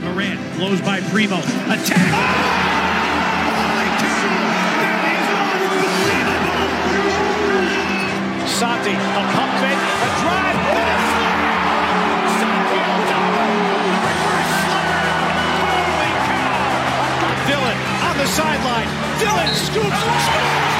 [0.00, 1.38] Moran blows by Primo.
[1.38, 2.12] Attack!
[2.14, 2.68] Oh!
[8.46, 10.58] Santi, a pump fake, a drive,
[17.46, 18.88] Dillon oh, on the sideline.
[19.20, 20.77] Dillon scoops and scores!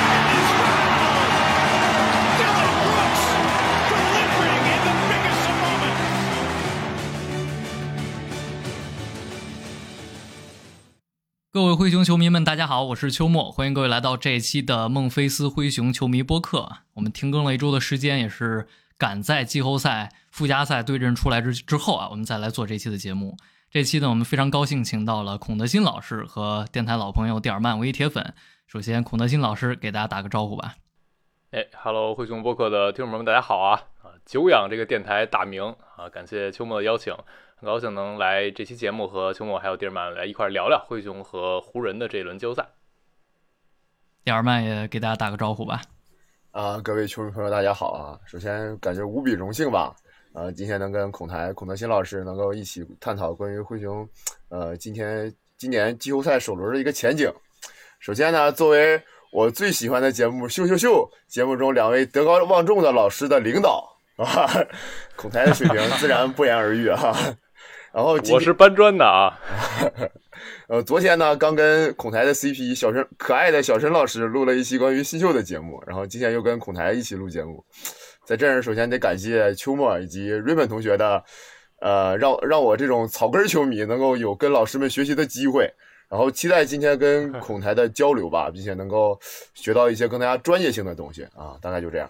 [11.58, 16.70] 各位灰熊球迷们，大家好，我是秋末，欢迎各位来到这一期的孟菲斯灰熊球迷播客。
[16.94, 23.36] 我们停更了一周的时间，也是赶在季后赛附加赛对阵出来之之后啊，我们再来做这期的节目。
[23.72, 28.34] 这期呢，我们非常高兴请到了孔德新老师和电台老朋友蒂尔曼唯一铁粉。
[28.68, 30.76] 首先，孔德新老师给大家打个招呼吧。
[31.50, 33.82] 哎哈喽，灰熊播客的听众朋友们，大家好啊！
[34.04, 37.12] 啊，久仰这个电台大名啊，感谢秋末的邀请，
[37.60, 42.64] 很高兴能来这期节目和秋末还有蒂尔曼来一块儿聊聊灰熊和湖人的这一轮季后赛。
[44.22, 45.80] 蒂尔曼也给大家打个招呼吧。
[46.52, 48.16] 啊，各位球迷朋友，大家好啊！
[48.24, 49.92] 首先感觉无比荣幸吧，
[50.34, 54.08] 呃，今天能跟孔台孔德新老师能够一起探讨关于灰熊，
[54.50, 57.28] 呃，今天今年季后赛首轮的一个前景。
[57.98, 63.84] 首先呢，作为我最喜欢的节目《秀秀秀》节目中两位德高望重的老师的领导
[64.16, 64.46] 啊，
[65.16, 67.12] 孔台的水平自然不言而喻啊。
[67.98, 69.36] 然后我是搬砖的啊，
[70.68, 77.64] 呃，昨天呢，刚跟孔台的 CP 小申可爱的小申老师录了一期关于新秀的节目，然后今天又跟孔台一起录节目，
[78.24, 81.24] 在这儿首先得感谢秋末以及瑞本同学的，
[81.80, 85.68] 呃，让让我这种草根球迷能够有跟老师们学习的机会，
[86.08, 89.18] 然后期待今天跟孔台的交流吧，并且能够
[89.54, 92.08] 学到一些更加专业性的东西啊，大概就这样。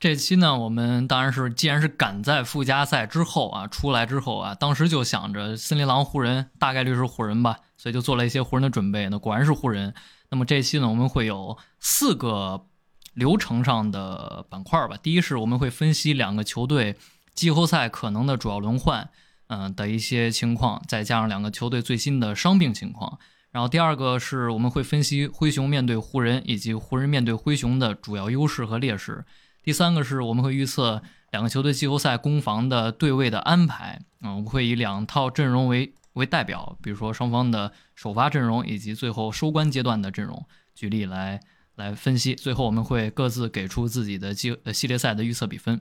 [0.00, 9.08] 这期呢，我们当然是既然是赶在附加赛之后啊出来之后啊，当时就想着森林狼湖人大概率是湖人吧，所以就做了一些湖人的准备。
[9.08, 9.94] 那果然是湖人。
[10.30, 12.66] 那么这期呢，我们会有四个
[13.14, 14.98] 流程上的板块吧。
[15.00, 16.96] 第一是我们会分析两个球队
[17.34, 19.08] 季后赛可能的主要轮换，
[19.46, 23.18] 嗯、的一些情况，再加上两个球队最新的伤病情况。
[23.52, 29.24] 然后第二个是我们会分析灰熊面对湖人以及湖人面对灰熊的主要优势和劣势。
[29.64, 31.02] 第三个是我们会预测
[31.32, 41.40] 两个球队季后赛攻防的对位的安排，嗯，我们会以两套阵容为为代表，比如说双方的首发阵容以及最后收官阶段的阵容，举例来
[41.74, 42.34] 来分析。
[42.34, 45.80] 最后我们会各自给出自己的季呃系列赛的预测比分。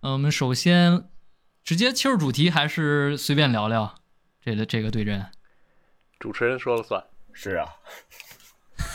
[0.00, 1.08] 嗯，我们首先
[1.62, 3.94] 直接切入主题，还是随便聊聊
[4.42, 5.24] 这个这个对阵？
[6.18, 7.04] 主持人说了算。
[7.32, 7.68] 是啊，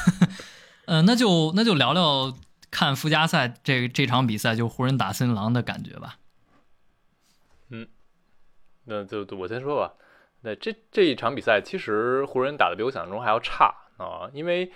[0.85, 2.37] 呃，那就那就聊聊
[2.73, 6.17] 看附加赛这这场比赛，就湖人打森林狼的感觉吧。
[7.69, 7.87] 嗯
[8.85, 9.93] 那就我先说吧。
[10.41, 14.71] 那这这一场比赛，其实湖人打的比我想象中还要差啊，因为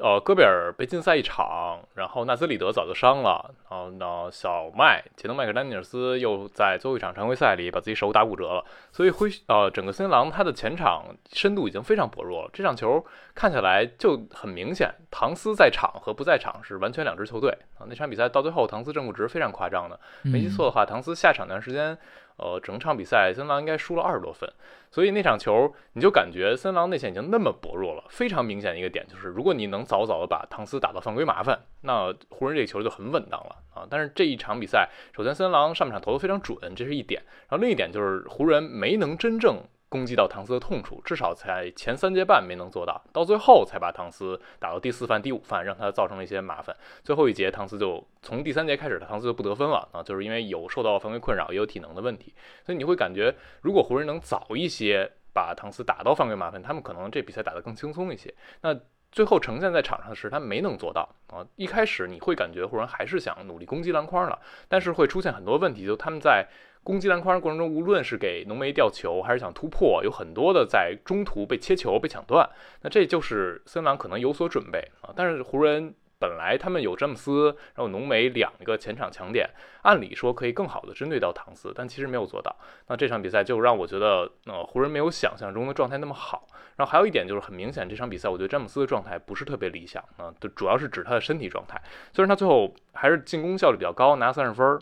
[0.00, 12.50] 呃戈贝尔被禁赛一场，然后纳斯里德早就伤了，然后呢小麦杰登麦克丹尼尔斯又在最后一场常规赛里把自己手打骨折了，所以灰呃整个森林狼他的前场深度已经非常薄弱了。
[12.52, 17.86] 这场球看起来就很明显，唐斯在场和不在场是完全两支球队啊。
[17.88, 21.96] 那场比赛到最后，唐斯正负值非常夸张的，没记错的话，唐斯下场那段时间。
[22.36, 24.50] 呃，整场比赛森狼应该输了二十多分，
[24.90, 28.04] 所以那场球你就感觉森狼内线已经那么薄弱了。
[28.10, 33.86] 非常明显的一个点就是，如果你能早早的把唐斯打到犯规麻烦，那湖人这个球就很稳当了啊。
[33.88, 39.62] 但是这一场比赛，首先森狼上半场投的非常准，这是一点，然后另一点就是湖人没能真正。
[39.88, 46.74] 攻击到唐斯的痛处，至少在前三节半没能做到，到最后才把唐斯打到第四犯、第五犯，让他造成了一些麻烦。
[47.04, 52.34] 最后一节，唐斯就从第三节开始，唐斯就不得分了啊，就是因为有受到犯规困扰，也有体能的问题。
[52.64, 53.32] 所以你会感觉，
[53.62, 58.34] 如果湖人能早一些把唐斯打到犯规麻烦，他们可能这比赛打得更轻松一些。
[58.62, 58.76] 那
[59.12, 61.46] 最后呈现在场上的是他没能做到啊。
[61.54, 64.36] 一开始你会感觉湖人还是想努力攻击篮筐了，
[64.68, 66.48] 但是会出现很多问题，就他们在。
[66.86, 72.48] 攻击篮筐过程中，无论是给浓眉吊球，还是想突破，有很多的在中途被切球、被抢断。
[72.82, 75.10] 那这就是森林狼可能有所准备啊。
[75.16, 79.50] 但是湖人本来他们有詹姆斯，然后浓眉两个前场强点，
[79.82, 82.54] 按理说可以更好的针对到唐斯，但其实没有做到。
[82.86, 86.46] 那这场比赛就让我觉得，呃，湖人没有想象中的状态那么好。
[86.76, 91.82] 然后还有一点就是很明显，这场比赛我觉得詹姆斯的状态不是特别理想啊，就主要是指他的身体状态。
[92.12, 94.78] 虽然他最后还是进攻效率比较高，拿三十分，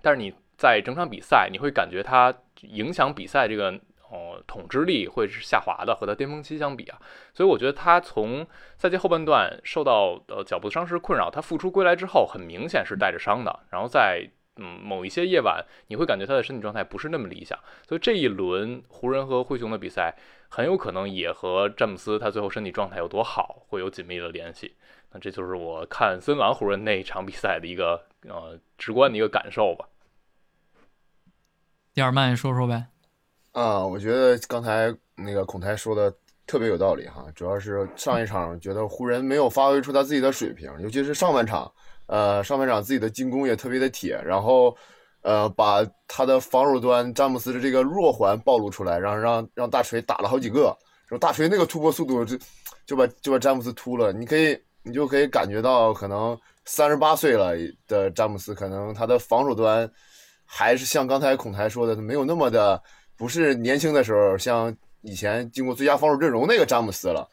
[0.00, 0.32] 但是你。
[0.56, 3.70] 在整场比赛，你会感觉他影响比赛这个
[4.10, 6.98] 呃统治力会是下滑的，和他巅峰期相比啊，
[7.34, 8.46] 所以我觉得他从
[8.78, 17.58] 赛季后半段受到呃脚部伤势困扰，他复出归来之后，很明显是带着伤的，然后在嗯某一些夜晚，你会感觉他的身体状态不是那么理想。
[17.86, 20.14] 所以这一轮湖人和灰熊的比赛，
[20.48, 24.74] 很有可能也和詹姆斯他最后身体状态有多好会有紧密的联系。
[25.12, 29.86] 那这就是我看森狼湖人那一场比赛的一个呃直观的一个感受吧。
[31.96, 32.84] 第二曼说说呗。
[33.52, 36.14] 啊，我觉得刚才那个孔台说的
[36.46, 41.72] 特别有道理哈，主要是上一场觉得湖人没有发挥出他自己的水平，尤其是上半场，
[42.04, 44.76] 呃，上半场自己的进攻也特别的铁，然后
[45.22, 50.64] 呃，把他的防守端詹姆斯的这个弱环暴露出来，让让让大锤打了好几个，
[51.08, 52.36] 然后大锤那个突破速度就
[52.84, 57.54] 就把就把詹姆斯突了，你可以你就可以感觉到，可能三十八岁了
[57.88, 59.90] 的詹姆斯，可能他的防守端
[60.46, 62.82] 还是像刚才孔台说的，没有那么的。
[63.18, 67.26] 不是年轻的时候，像以前经过最佳防守阵容那个詹姆斯了，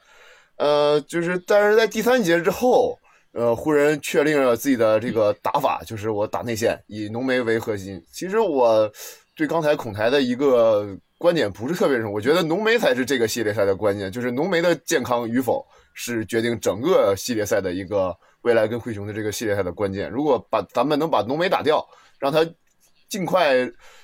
[0.56, 2.98] 呃，就是但是在第三节之后，
[3.34, 8.02] 呃，湖人确定了自己的这个打法，就是我打内线，以浓眉为核心。
[8.10, 8.90] 其实我
[9.36, 20.10] 对刚才孔台的一个观点不是特别认同，我觉得浓眉才是这个系列赛的关键，就是浓眉的健康与否是决定整个系列赛的一个未来跟灰熊的这个系列赛的关键。
[20.10, 21.86] 如果把咱们能把浓眉打掉，
[22.20, 22.40] 让他
[23.14, 23.56] 尽快。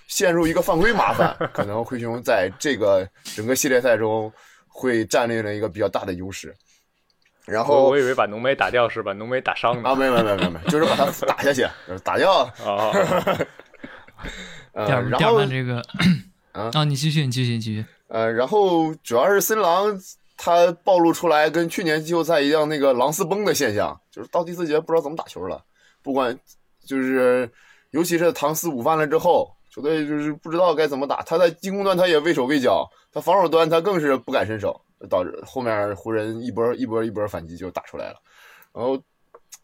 [0.10, 4.34] 陷入一个犯规麻烦， 可能灰熊在这个整个系列赛中
[4.68, 6.52] 会占领了一个比较大的优势。
[7.46, 11.64] 然后我以为把浓眉打掉是把浓眉打伤啊，没有没有没有没有， 就是把他打下去，
[12.04, 12.42] 打掉。
[12.42, 12.92] 啊。
[14.74, 15.80] 第二第二这个
[16.60, 17.86] 啊，你继续你继续你继续。
[18.08, 19.96] 呃，然后主要是森狼
[20.36, 25.64] 他暴露出来跟去年季后赛一样那个狼丝崩的现象，就是到第四节不知道怎么打球了，
[26.02, 26.36] 不管
[26.84, 27.48] 就是
[27.92, 29.56] 尤其是唐斯午饭了之后。
[29.72, 38.16] 球队就是不知道该怎么打，他在进攻端他也畏手畏脚，他防守端他更是不敢伸手，导致后面湖人一波一波一波反击就打出来了。
[38.74, 39.00] 然后，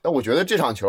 [0.04, 0.88] 但我觉得这场球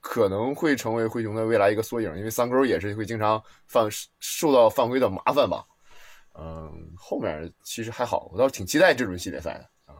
[0.00, 3.88] 可能会成为灰熊的未来一个缩影，因为三勾也是会经常犯
[4.20, 5.64] 受到犯规的麻烦吧。
[6.38, 9.98] 嗯，后面其实还好，我倒是挺期待这轮系列赛的啊。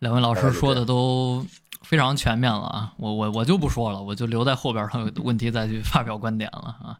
[0.00, 1.46] 两位老师说的都。
[1.82, 6.98] 非常全面了啊，我我我就不说了，我就留在后边儿问题再去发表观点了啊。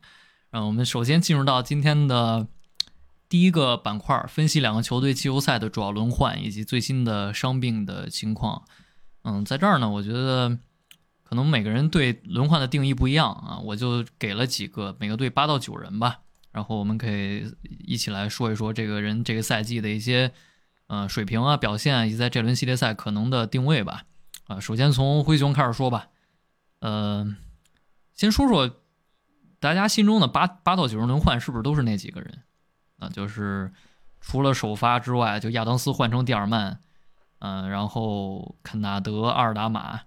[0.51, 2.47] 让我们首先进入到今天的
[3.29, 8.63] 第一个板块，分析两个球队季后赛的主要轮换以及最新的伤病的情况。
[9.23, 10.59] 嗯，在这儿呢，我觉得
[11.23, 16.19] 可能每个人对轮换的定义不一样啊，我就给了几个，每个队八到九人吧，
[16.51, 17.51] 然后我们可以
[17.87, 20.33] 一起来说一说这个人这个赛季的一些
[20.89, 24.03] 呃水平啊表现，以及在这轮系列赛可能的定位吧。
[24.47, 26.09] 啊，首先从灰熊开始说吧，
[26.81, 27.37] 呃，
[28.15, 28.81] 先说说
[29.61, 32.43] 大家心中的八八到九人轮换是不是都是那几个人？
[32.99, 33.73] 啊，就是
[34.21, 36.81] 除了首发之外，就亚当斯换成蒂尔曼，
[37.39, 40.01] 嗯，然后肯纳德、阿尔达马，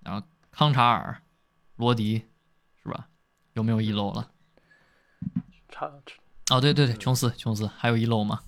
[0.00, 1.22] 然后康查尔、
[1.76, 2.26] 罗迪，
[2.82, 3.08] 是吧？
[3.54, 4.30] 有没有遗漏了？
[5.68, 5.90] 差
[6.50, 8.42] 哦，对对对，琼斯，琼斯，还有遗漏吗？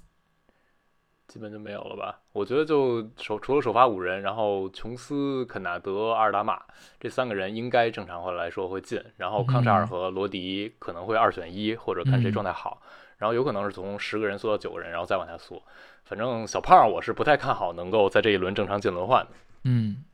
[1.27, 2.21] 基本就没有了吧？
[2.33, 6.63] 我觉得就首除了首发五人，然后琼斯、肯纳德、阿尔达马
[7.01, 12.83] 这三个人应该正常话来说会进，然后康查尔和罗迪可能会二选一，或者看谁状态好，
[13.17, 15.63] 然后有可能是从十个人缩到九个人，然后再往下缩。
[16.05, 19.31] 反正小胖我是不太看好能够在这一轮正常进轮换的。
[19.65, 20.05] 嗯，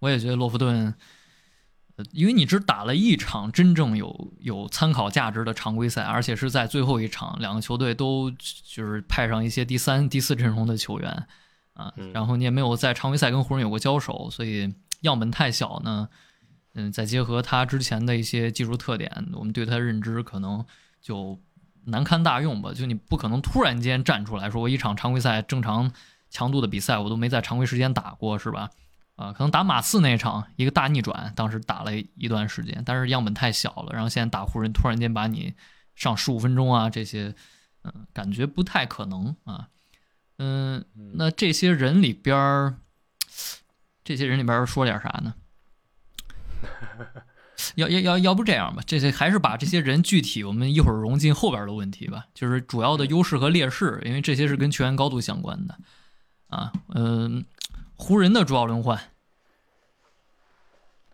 [0.00, 0.94] 我也觉得洛夫顿。
[2.12, 11.26] 因为你只打了一场真正有有参考价值的常规赛，而且是在最后一场，两个球队都就是派上一些第三、第四阵容的球员
[11.74, 16.08] 啊，然后你也没有在常规赛跟湖人有过交手，所以样本太小呢。
[16.74, 20.64] 嗯，再结合他之前的一些技术特点，我们对他的认知可能
[21.02, 21.38] 就
[21.84, 22.72] 难堪大用吧。
[22.72, 25.92] 就你不可能突然间站出来说，我一场常规赛正常
[26.30, 28.70] 强度的比赛我都没在常规时间打过，是吧？
[29.16, 33.92] 啊，可能打马刺那场一个大逆转，当时打了一段时间，但是样本太小了。
[33.92, 35.54] 然后现在打湖人，突然间把你
[35.94, 37.34] 上十五分钟啊，这些，
[37.84, 39.68] 嗯，感觉不太可能啊。
[40.38, 42.78] 嗯，那这些人里边儿，
[44.02, 45.34] 这些人里边说点啥呢？
[47.76, 55.78] 要要要要不这样吧，这些还是把这些人具体，我们一会儿融进后边的问题吧，就是主要的优势和劣势，因为这些是跟球员高度相关的。
[56.48, 57.44] 啊，嗯，
[58.02, 58.98] 湖人的主要轮换。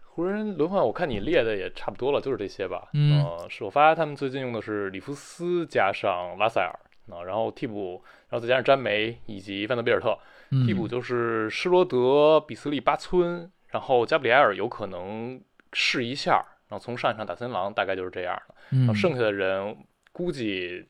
[0.06, 2.88] 湖人轮换，我看你列的也差不多了，就是这些吧。
[2.94, 6.72] 嗯，首发他们最近用的是里弗斯加上拉塞尔
[7.14, 10.18] 啊，然后替补，然后再加上詹梅以及范德比尔特。
[10.66, 15.38] 替补就是施罗德、比斯利、巴村，然后加布里埃尔有可能
[15.74, 18.54] 试一下，然后从上一场打森狼大概就是这样的。
[18.78, 19.76] 然后剩下的人
[20.10, 20.86] 估计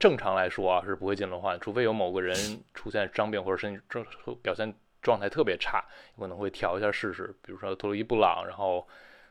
[0.00, 2.34] 正常来说啊是不会进轮换，除非有某个人
[2.74, 4.04] 出现伤病或者身体状
[4.42, 4.74] 表现。
[5.02, 5.84] 状态特别差，
[6.16, 8.86] 有可能会调一下试试，比如说托洛伊布朗，然后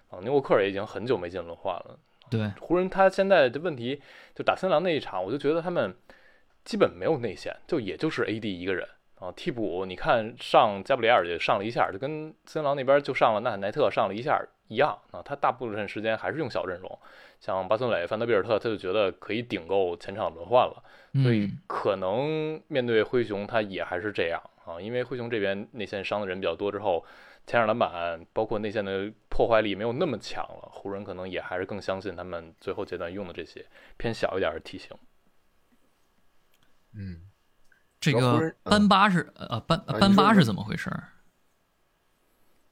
[0.10, 2.00] 啊，尼沃克尔也已经很久没进轮换了。
[2.30, 4.02] 对，湖人他现在的问题
[4.36, 5.96] 就打森林狼那一场，我就觉得他们
[6.66, 8.88] 基本没有内线，就也就是 AD 一个人
[9.20, 9.32] 啊。
[9.32, 15.22] 替补你看上加布里埃尔就上了一下，就跟森林狼那边就上了纳坦奈特上了一下一样啊。
[15.24, 17.00] 他大部分时间还是用小阵容，
[17.40, 20.84] 像巴森磊、范德比尔特，他就觉得可以顶够前场轮换了，
[21.22, 24.80] 所以嗯可能面对灰熊他也还是这样啊。
[24.80, 27.06] 因为灰熊这边内线伤的人比较多之后。
[27.50, 34.92] 前场篮板包括内线的破坏力没有那么强了，湖人可能也还是更相信他们最后阶段用的这些偏小一点的体型。
[36.94, 37.22] 嗯，
[38.02, 41.08] 这个班巴是呃班班巴是怎么回事儿？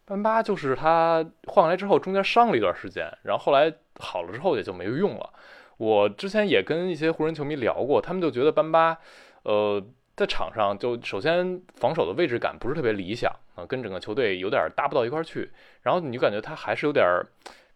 [0.05, 5.33] 班巴就是他换来之后中间伤了一段时间，然后后来好了之后也就没用了。
[5.77, 8.97] 我之前也跟一些湖人球迷聊过，他们就觉得班巴，
[9.43, 9.83] 呃，
[10.15, 15.49] 在场上就首先防守的位置感不是特别理想啊、跟整个球队有点搭不到一块儿去。
[15.81, 17.03] 然后你就感觉他还是有点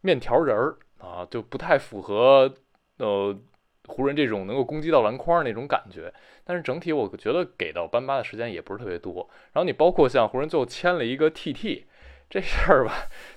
[0.01, 2.53] 面条人儿啊，就不太符合
[2.97, 3.35] 呃
[3.87, 6.13] 湖人这种能够攻击到篮筐那种感觉。
[6.45, 9.27] 但是整体我觉得给到班巴的时间也不是特别多。
[9.51, 11.85] 然后你包括像湖人最后签了一个 TT。
[12.29, 12.93] 这事儿吧，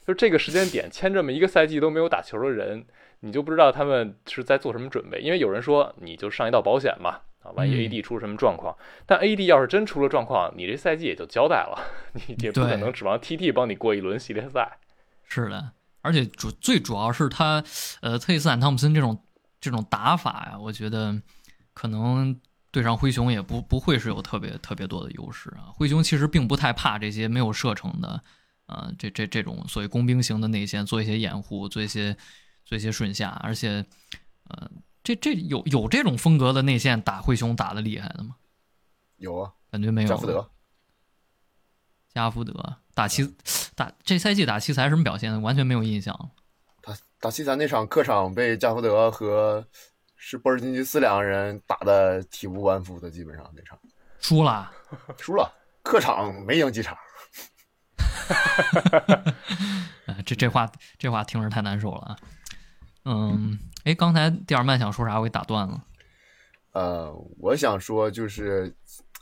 [0.06, 2.84] 就这个时间点签这么一个赛季都没有打球的人，
[3.20, 5.20] 你就不知道他们是在做什么准备。
[5.20, 11.78] 因为有人说你就上一道保险嘛，啊，万一嗯 AD 出什么状况，但 AD 要是真出了状况，你这赛季也就交代了，
[12.28, 14.78] 你也不可能指望 TT 帮你过一轮系列赛。
[15.24, 15.70] 是的，
[16.02, 17.64] 而且主最主要是他，
[18.02, 19.18] 呃，特里斯坦汤普森这种
[19.58, 21.18] 这种打法呀，我觉得
[21.72, 22.38] 可能
[22.70, 25.72] 对上灰熊也不不会是有特别特别多的优势啊。
[25.72, 28.22] 灰熊其实并不太怕这些没有射程的，
[28.72, 32.16] 呃，这这这种所谓工兵型的内线做一些掩护，做一些
[32.64, 33.84] 做一些顺下，而且，
[34.48, 34.70] 呃，
[35.04, 38.36] 这这有有这种风格的内线打灰熊打的厉害的吗？
[39.18, 40.08] 有啊，感觉没有。
[40.08, 40.50] 加福德，
[42.14, 43.34] 加福德打奇
[43.74, 45.42] 打这赛季打奇才什么表现？
[45.42, 46.30] 完全没有印象。
[46.80, 49.66] 打打奇才那场客场被加福德和
[50.16, 53.78] 是波尔津吉斯两个人打的体无完肤的，基本上那场
[54.18, 54.72] 输了。
[55.18, 55.52] 输了，
[55.82, 56.96] 客场没赢几场。
[60.06, 62.16] 哎，这这话这话听着太难受了啊。
[63.04, 65.82] 嗯，哎，刚才蒂尔曼想说啥，我给打断了。
[66.72, 68.74] 呃，我想说就是，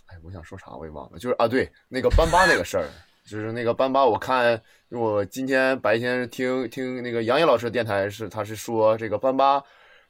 [0.06, 2.86] 哎，我想说啥我也忘了，就是啊，对，那个班巴那个事儿，
[3.26, 9.62] 就是那个班巴，我看，我今天白天听听那个杨野老师的电台是，他是说这个班巴，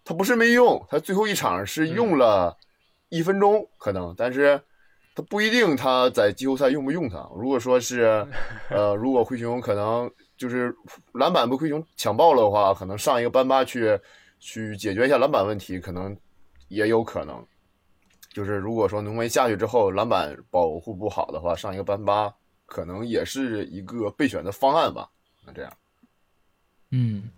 [0.05, 2.57] 他不是没用，他最后一场是用了
[3.09, 4.61] 一分钟可能，但是
[5.15, 7.19] 他不一定他在季后赛用不用他。
[7.35, 8.27] 如果说是，
[8.69, 10.75] 呃，如果灰熊可能就是
[11.13, 13.99] 篮板被灰熊抢爆了的话，可能上一个班巴去
[14.39, 16.17] 去解决一下篮板问题，可能
[16.69, 17.45] 也有可能。
[18.33, 22.33] 就是如果说浓眉下去之后篮板保护不好的话，上一个班巴
[22.65, 25.11] 可能也是一个备选的方案吧。
[25.45, 25.73] 那这样，
[26.93, 27.29] 嗯，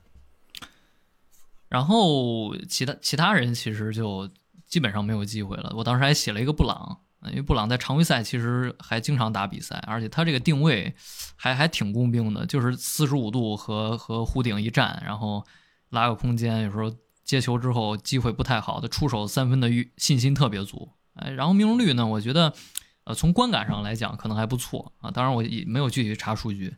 [1.70, 4.28] 然后其他其他人其实就
[4.66, 5.72] 基本上没有机会了。
[5.74, 7.00] 我当时还写了一个布朗，
[7.30, 10.92] 因为布朗在常规赛其实还经常打比赛，而且他这个定位
[11.36, 15.46] 还还挺工兵的，就是四十五度和和弧顶一站，然后
[15.90, 16.92] 拉个空间，有时候
[17.24, 20.90] 接球之后机会不太好，他出手三分的预信心特别足。
[21.14, 22.52] 哎，然后命中率呢，我觉得
[23.04, 26.74] 呃从观感上来讲可能还不错啊，当然我也没有具体查数据。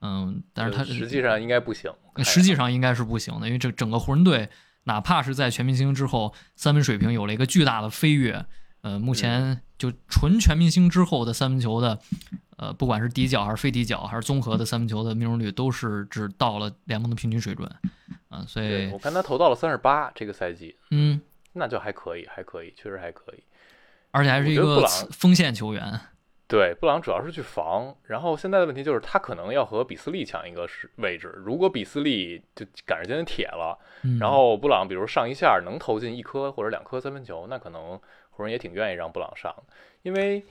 [0.00, 1.92] 嗯，但是他实际上应该不行。
[2.24, 4.48] 实际上应该是不行的，因为这整个湖人队，
[4.84, 8.46] 哪怕是在全明星之后，三分水平有了一个巨大的飞跃。
[8.82, 11.98] 呃，目前就纯全明星之后的三分球的，
[12.56, 17.68] 呃，不管是底角还是非底角，还是综合的三分球的命中率，都是只到了联盟的平均水准。
[18.28, 21.20] 啊、所以我看他投到了三十八这个赛季，嗯，
[21.54, 23.42] 那就还可以，还可以，确实还可以。
[24.10, 26.00] 而且还是一个布朗锋线球员。
[26.46, 31.30] 对，布朗主要是去防，然后现在的问题就是他可能要和比斯利抢一个是位置。
[31.44, 38.00] 如果比斯利就赶上今天铁了，嗯，然后布朗比如上一下能投进一颗或者两颗三分球，那可能
[38.38, 40.44] 湖人也挺愿意让布朗上的，因为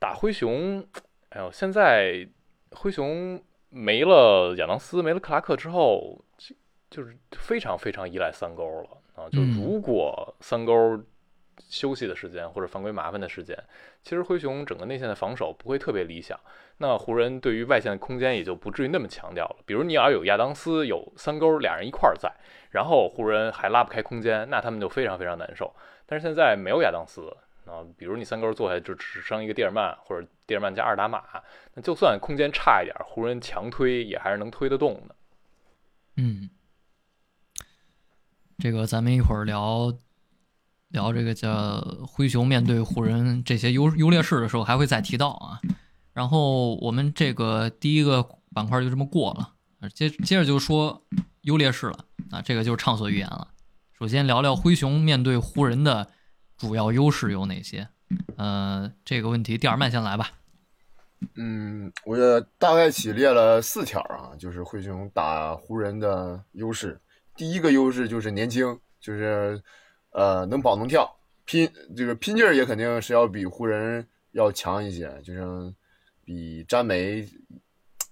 [0.00, 0.84] 打灰熊，
[1.28, 2.28] 哎呦，现在
[2.72, 6.56] 灰熊没了亚当斯，没了克拉克之后，就
[6.90, 9.30] 就是非常非常依赖三勾了啊！
[9.30, 11.00] 就嗯如果三勾
[11.68, 13.56] 休息的时间或者犯规麻烦的时间，
[14.02, 16.38] 其实灰熊整个内线的防守不会特别理想。
[16.86, 19.56] 那湖人对于外线的空间也就不至于那么强调了。
[19.64, 22.30] 比如你要有亚当斯有三勾，俩人一块儿在，
[22.70, 25.74] 然后湖人还拉不开空间，那他们就非常非常难受。
[26.04, 31.22] 但是现在没有亚当斯啊，比如你三勾坐下就只剩一个蒂尔曼或者蒂尔曼加二打马，
[31.72, 35.16] 那就算空间差一点，湖人强推也还是能推得动的。
[36.16, 36.50] 嗯，
[38.58, 39.90] 这个咱们一会儿聊
[40.90, 45.58] 聊这个叫灰熊面对湖人这些优优劣势的时候，还会再提到啊。
[46.14, 51.04] 然后我们这个第一个板块就这么过了，接接着就说
[51.42, 51.98] 优劣势了
[52.30, 53.48] 啊，这个就是畅所欲言了。
[53.98, 56.08] 首先聊聊灰熊面对湖人的
[56.56, 57.88] 主要优势有哪些？
[58.36, 60.30] 呃，这个问题蒂尔曼先来吧。
[61.36, 67.00] 嗯，我大概起列了四条啊，就是灰熊打湖人的优势。
[67.34, 69.60] 第一个优势就是年轻，就是
[70.10, 71.10] 呃能跑能跳，
[71.44, 75.42] 拼这个拼劲儿也肯定是要比湖人要强一些，就是
[76.24, 77.26] 比詹梅，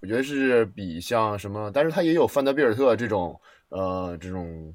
[0.00, 4.75] 我觉得是比像什么，但是他也有范德比尔特这种呃这种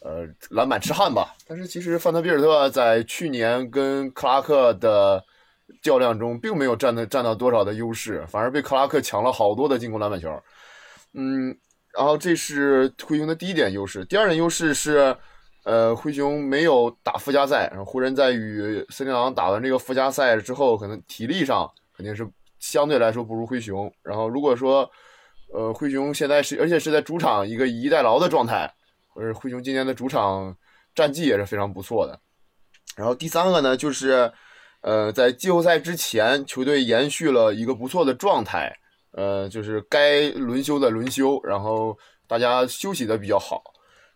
[0.00, 1.34] 呃篮板痴汉吧。
[1.46, 5.24] 但是其实范德比尔特在去年跟克拉克的。
[5.80, 10.28] 较量中并没有占的占到多少的优势，反而被克拉克抢了好多的进攻篮板球。
[11.14, 11.56] 嗯，
[11.96, 14.04] 然后这是灰熊的第一点优势。
[14.04, 15.16] 第二点优势是，
[15.64, 22.28] 呃，灰熊没有打附加赛，然后湖人在与森林狼打完这个附加赛之后，可能体力上肯定是
[22.62, 23.92] 相对来说不如灰熊。
[24.02, 24.90] 然后如果说，
[25.52, 28.72] 呃，灰熊现在是而且是在主场一个以逸待劳的状态，
[29.08, 30.56] 或者灰熊今年的主场
[30.94, 32.18] 战绩也是非常不错的。
[32.96, 34.32] 然后第三个呢，就是。
[34.84, 38.76] 呃，在季后赛之前，球队延续了一个不错的状态，
[39.12, 43.62] 呃，就是该轮休的轮休，然后大家休息的比较好，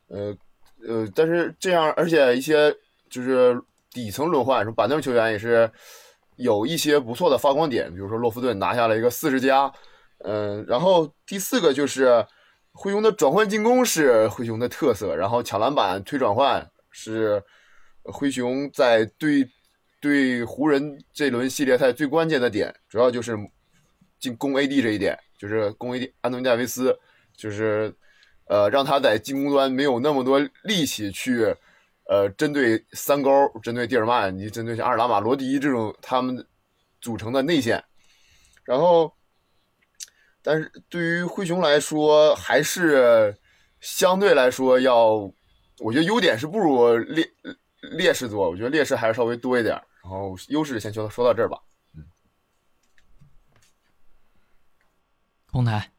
[0.08, 0.36] 呃
[0.84, 2.74] 呃，但是这样，而且一些
[3.08, 3.56] 就是
[3.92, 5.70] 底层轮换，说板凳球员也是
[6.36, 9.72] 有一些不错的发光点，比如说洛夫顿拿下了一个四十加，
[10.18, 12.24] 嗯，然后第四个就是
[12.72, 17.42] 灰熊的转换进攻是灰熊的特色，然后抢篮板、推转换是
[18.04, 19.48] 灰熊在对。
[19.98, 23.36] 对湖人这轮系列赛最关键的点，主要就是
[24.20, 26.96] 进攻 AD 这一点，就是攻 AD 安东尼戴维斯，
[27.34, 27.92] 就是
[28.44, 31.52] 呃让他在进攻端没有那么多力气去
[32.08, 33.30] 呃针对三勾，
[33.62, 36.46] 针对蒂尔曼，你针对像阿尔拉马罗迪这种他们
[37.00, 37.84] 组成的内线，
[38.64, 39.12] 然后，
[40.42, 43.36] 但是对于灰熊来说，还是
[43.80, 45.14] 相对来说要，
[45.78, 47.28] 我觉得优点是不如劣
[47.80, 49.74] 劣势多，我觉得劣势还是稍微多一点。
[50.02, 51.58] 然后优势先说说到这儿吧。
[51.96, 52.04] 嗯，
[55.50, 55.90] 红台，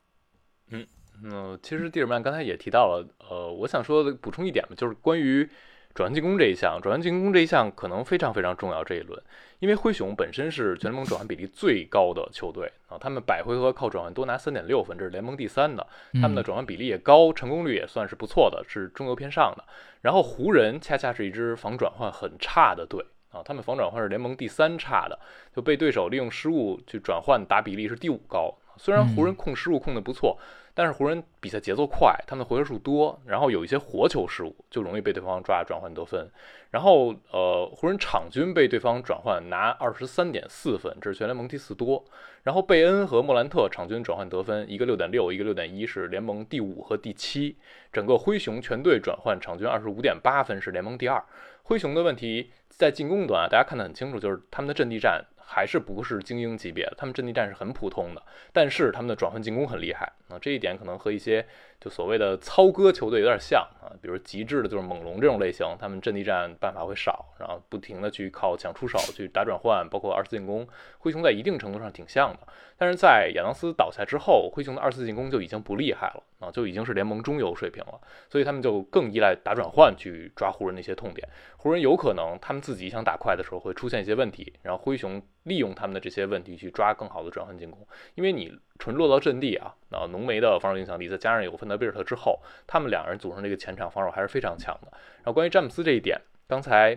[0.69, 0.87] 嗯
[1.23, 5.49] 嗯，其实蒂尔曼刚才也提到了，呃，我想说的补充一点吧，就是关于
[5.97, 9.19] 转换进攻这一项，转换进攻这一项可能非常非常重要这一轮，
[9.57, 15.87] 因为灰熊本身是全联盟转换比例最高的球队啊，他们百回合靠转换多拿三点六分，这是联盟第三的，
[16.21, 19.63] 他们的转换比例也高，成功率也算是不错的，是中游偏上的。
[20.01, 23.03] 然后湖人恰恰是一支防转换很差的队。
[23.31, 25.17] 啊，他们防转换是联盟第三差的，
[25.55, 28.53] 就被对手利用失误去转换打比例是第五高。
[28.77, 30.37] 虽然湖人控失误控的不错，
[30.77, 36.29] 但是湖人比赛节奏快，他们回合数多，然后有一些活球失误，就容易被对方抓转换得分。
[36.69, 42.05] 然后呃，湖人场均被对方转换拿二十三点四分，这是全联盟第四多。
[42.43, 47.57] 然后贝恩和莫兰特场均转换得分，一个六点六，一个六点一，是联盟第五和第七。
[47.91, 51.23] 整个灰熊全队转换场均二十五点八分，是联盟第二。
[51.63, 61.47] 灰熊的问题在进攻端，大家看得很清楚，就是他们的阵地战还是不是精英级别的，他们阵地战是很普通的，但是他们的转换进攻很厉害啊，这一点可能和一些
[61.79, 81.29] 就所谓的操戈球队有点像啊，比如极致的就是猛龙这种类型，他们阵地战办法会少，然后不停的去靠抢出手去打转换，包括二次进攻，灰熊在一定程度上挺像的，但是在亚当斯倒下之后，灰熊的二次进攻就已经不厉害了啊，就已经是联盟中游水平了，所以他们就更依赖打转换去抓湖人那些痛点。
[81.57, 87.87] 湖人有可能他们自己想打快的时候会出现一些问题，然后灰熊利用他们的这些问题去抓更好的转换进攻。
[88.15, 94.87] 因为你纯落到阵地啊，那浓眉的防守影响力再加上有芬德比尔特之后，他们两人组成这个前场防守还是非常强的。
[94.91, 96.95] 然后关于詹姆斯这一点，刚才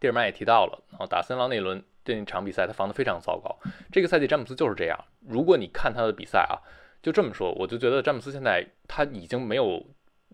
[0.00, 3.56] 蒂尔曼也提到了，然后打森林狼那轮这一场比赛他防得非常糟糕。
[3.92, 4.98] 这个赛季詹姆斯就是这样。
[5.26, 6.56] 如果你看他的比赛啊，
[7.02, 9.84] 就这么说，我就觉得詹姆斯现在他已经没有。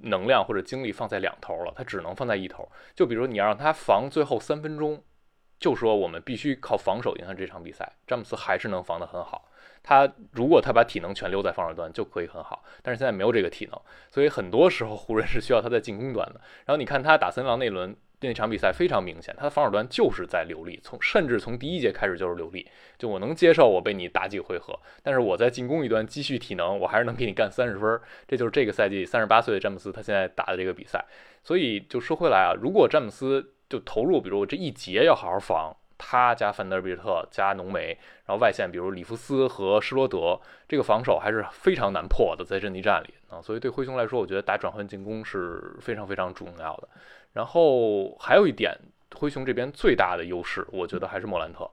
[0.03, 2.69] 能量或者精力放在两头了，他只能放在一头。
[2.97, 5.01] 就比如你要让他防最后三分钟，
[5.61, 7.93] 就说我们必须靠防守赢下这场比赛。
[8.05, 9.49] 詹姆斯还是能防得很好。
[9.85, 16.41] 他如果他把体能全留在防守端就可以很好，但是现在没有这个体能，所以很多时候湖人是需要他在进攻端的。
[16.65, 17.95] 然后你看他打森林狼那轮。
[18.21, 22.67] 那场比赛非常明显，他的防守端就是在流利，从甚至从第一节开始就是流利。
[22.97, 28.01] 就我能接受我被你打几回合，但是我在进攻一端积蓄体能，我还是能给你干三十分。
[28.27, 31.05] 这就是这个赛季三十八岁的詹姆斯他现在打的这个比赛。
[31.43, 43.41] 所以就说回来啊，如果詹姆斯就投入，比如我这一节要好好防他加范德比尔特加浓眉，然后外线比如里弗斯和施罗德，这个防守还是非常难破的，在阵地战里啊。
[43.41, 46.89] 所以对灰熊来说，我觉得打转换进攻是非常非常重要的。
[47.33, 48.77] 然后还有一点，
[49.15, 51.71] 灰熊这边最大的优势，我觉得还是莫兰特。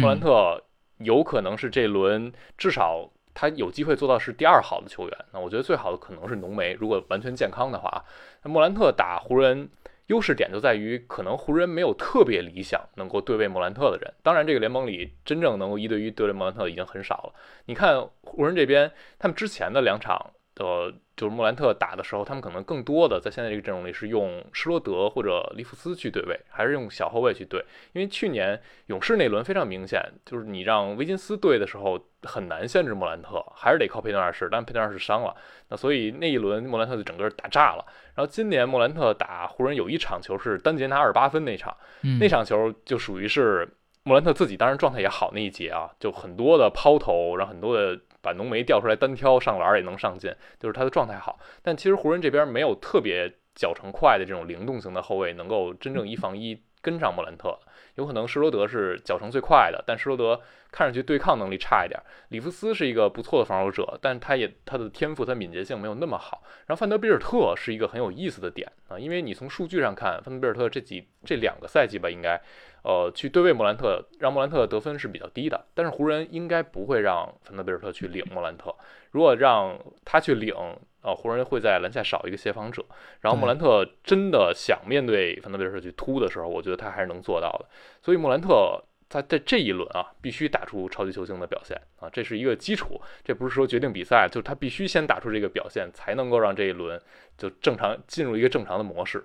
[0.00, 0.62] 莫兰特
[0.98, 5.18] 有可能是这轮至少他有机会做到是第二好的球员。
[5.32, 8.04] 那我觉得最好的可能是浓眉，如果完全健康的话。
[8.42, 9.70] 那莫兰特打湖人。
[10.06, 14.12] 优势点就在于，可能湖人没有特别理想能够对位莫兰特的人。
[14.22, 17.34] 当然，这个联盟里真正能够一对一对位莫兰特已经很少了。
[17.66, 20.94] 你看湖人这边，他们之前的两场的。
[21.14, 27.62] 就是莫兰特打的时候，他们可能更多的在现在这个阵容里是用施罗德或者利弗斯去对位，还是用小后卫去对？
[27.92, 35.36] 因为去年勇士那轮非常明显，就是你让威金斯对的时候很难限制莫兰特，还是得靠佩顿二世，但佩顿二世伤了，
[35.68, 37.84] 那所以那一轮莫兰特就整个打炸了。
[38.16, 41.76] 然后今年莫兰特打湖人有一场球是单节拿二十八分那场，
[42.18, 43.68] 那场球就属于是
[44.02, 48.00] 莫兰特自己当然状态也好那一节啊，就很多的抛投，然后很多的。
[48.22, 51.38] 把浓眉调出来单挑上篮也能上进，就是他的状态好。
[51.60, 57.58] 但其实湖人这边没有特别脚程快的这种灵动型的后卫，能够真正一防一跟上莫兰特。
[57.96, 62.00] 有可能施罗德是脚程最快的，但施罗德看上去对抗能力差一点。
[62.28, 66.42] 里弗斯是一个不错的防守者，但他也他的天赋他敏捷性没有那么好。
[66.66, 72.40] 然后范德比尔特是一个很有意思的点啊，因为你从数据上看，范德比尔特这几这两个赛季吧，应该。
[72.82, 75.66] 呃，去对位莫兰特，让莫兰特得分是比较低的。
[75.74, 78.74] 但是湖人应该不会让范德贝尔特去领莫兰特。
[79.12, 80.54] 如果让他去领，
[81.02, 82.84] 呃，湖人会在篮下少一个协防者。
[83.20, 87.66] 然后莫兰特真的想面对范德贝尔特去突的时候，我觉得他还是能做到的。
[88.00, 93.00] 所以莫兰特他在这一轮啊，必须打出超级球星的表现啊，这是一个基础。
[93.22, 97.00] 这不是说决定比赛，就是他必须先打出这个表现，才能够让这一轮
[97.36, 99.24] 就正常进入一个正常的模式。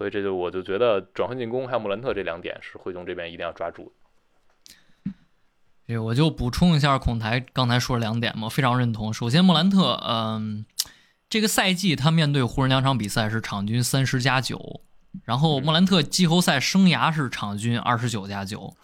[0.00, 3.92] 所以这就我就觉得转换进攻还有莫兰特这两点是灰熊这边一定要抓住。
[5.86, 9.12] 这我就补充一下孔台刚才说两点嘛，非常认同。
[9.12, 10.64] 首先莫兰特，嗯，
[11.28, 14.80] 这个赛季他面对湖人两场比赛是场均三十加九，
[15.24, 18.74] 然后莫兰特季后赛生涯是场均二十九加九。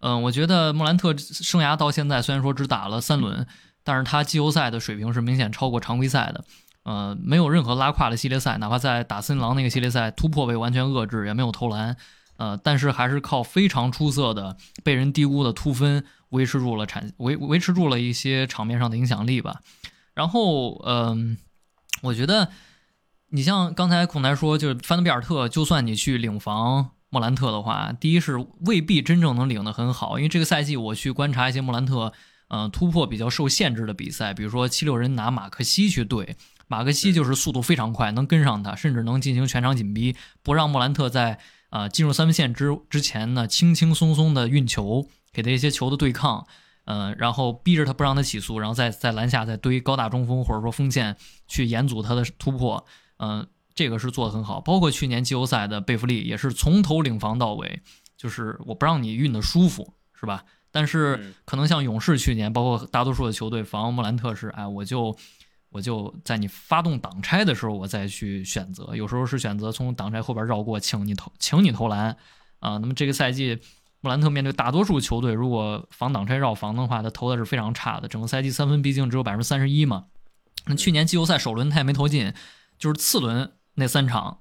[0.00, 3.46] 嗯，我觉得莫兰特生涯到现在虽然说只打了三轮，
[3.82, 6.44] 但是他季后赛的水平是明显超过常规赛的。
[6.82, 11.96] 呃，没有任何拉胯的系列赛，哪怕在打森林狼那个系列赛突破被完全遏制，也没有投篮，
[12.38, 19.60] 呃，但是还是靠非常出色的被人低估的突分维持住了产维维持住了一些场面上的影响力吧。
[20.14, 21.36] 然后，嗯，
[22.02, 22.50] 我觉得
[23.28, 32.12] 你像刚才孔台说，就是范德比尔特，就算你去领防莫兰特的话，第一是未必真正能领得很好，因为这个赛季我去观察一些莫兰特，
[32.48, 36.36] 嗯，突破比较受限制的比赛，比如说七六人拿马克西去对。
[36.70, 46.46] 马克西就是速度非常快，能跟上他，甚至能进行全场紧逼，不让莫兰特在啊进入三分线之之前呢，轻轻松松的运球，给他一些球的对抗，
[46.84, 51.16] 嗯，然后逼着他不让他起速，然后再在篮下再堆高大中锋或者说锋线
[51.48, 52.86] 去延阻他的突破，
[53.18, 54.60] 嗯，这个是做的很好。
[54.60, 57.82] 包括去年季后赛的贝弗利也是从头领防到尾，
[58.16, 60.44] 就是我不让你运的舒服，是吧？
[60.70, 65.16] 但是可能像勇士去年，包括大多数的球队防莫兰特是，哎，我就。
[65.70, 68.94] 我就在你发动挡拆的时候，我再去选择。
[68.94, 72.16] 有时候是选择从挡拆后边绕过，请你投，请你投篮
[72.58, 72.78] 啊。
[72.78, 73.58] 那么这个赛季，
[74.00, 78.08] 莫兰特面对大多数球队，如果防挡拆绕防的话，他投的是非常差的。
[78.08, 80.06] 整个赛季三分毕竟只有百分之三十一嘛。
[80.66, 82.34] 那去年季后赛首轮他也没投进，
[82.78, 84.40] 就是次轮那三场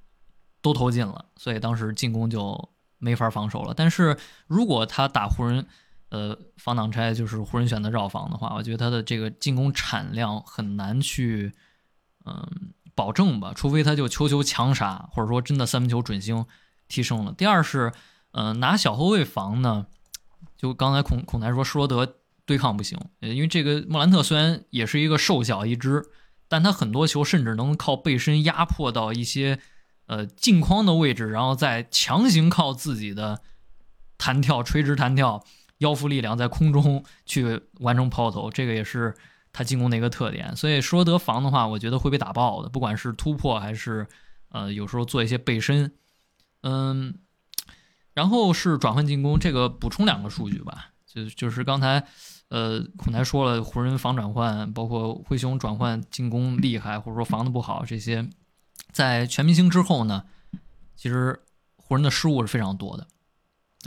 [0.61, 3.73] 都投进了，所以当时进攻就没法防守了。
[3.75, 5.67] 但是如果他打湖人，
[6.09, 11.53] 呃，防挡拆就是湖人选择绕防的话，我觉得他的这个进攻产量很难去，
[12.25, 13.53] 嗯，保证吧。
[13.55, 16.43] 除非他就球球强杀，或者说真的三分球准星
[16.87, 17.31] 提升了。
[17.33, 17.93] 第二是，
[18.31, 19.85] 嗯，拿小后卫防呢，
[20.57, 26.03] 就刚才孔孔台说施罗德对抗不行，因为这个莫兰特虽然也是一个瘦小一只，
[26.47, 29.59] 但他很多球甚至能靠背身压迫到一些
[30.07, 33.41] 呃镜框的位置，然后再强行靠自己的
[34.17, 35.45] 弹跳垂直弹跳。
[35.79, 39.13] 腰腹力量在空中去完成抛投，这个也是
[39.51, 40.55] 他进攻的一个特点。
[40.55, 44.07] 所以说得防的话，我觉得会被打爆的，不管是突破还是
[44.49, 45.91] 呃有时候做一些背身，
[46.61, 47.19] 嗯，
[48.13, 52.05] 然后是转换进攻，这个补充两个数据吧，就就是刚才
[52.49, 58.29] 呃孔台说了，湖人防转换，包括灰熊转换进攻厉害，或者说防的不好，这些
[58.91, 60.25] 在全明星之后呢，
[60.97, 61.41] 其实
[61.77, 63.07] 湖人的失误是非常多的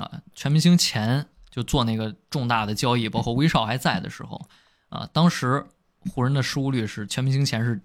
[0.03, 1.29] 啊，全明星前。
[1.53, 4.49] 就做那个重大的交易，包括威少还在的时候，
[4.89, 5.65] 啊，当时
[6.11, 7.81] 湖人的失误率是全明星前是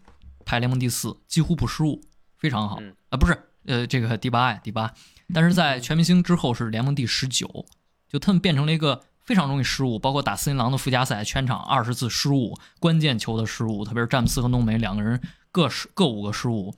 [0.45, 2.01] 排联盟第四，几乎不失误，
[2.37, 4.93] 非常好啊，不是，呃，这个第八呀，第八，
[5.33, 7.65] 但是在全明星之后是联盟第十九，
[8.07, 16.73] 就他们变成了一个非常容易失误，包括打森林狼的附加赛，全场二十次失误，关键球的失误，特别是詹姆斯和浓眉两个人各失各五个失误。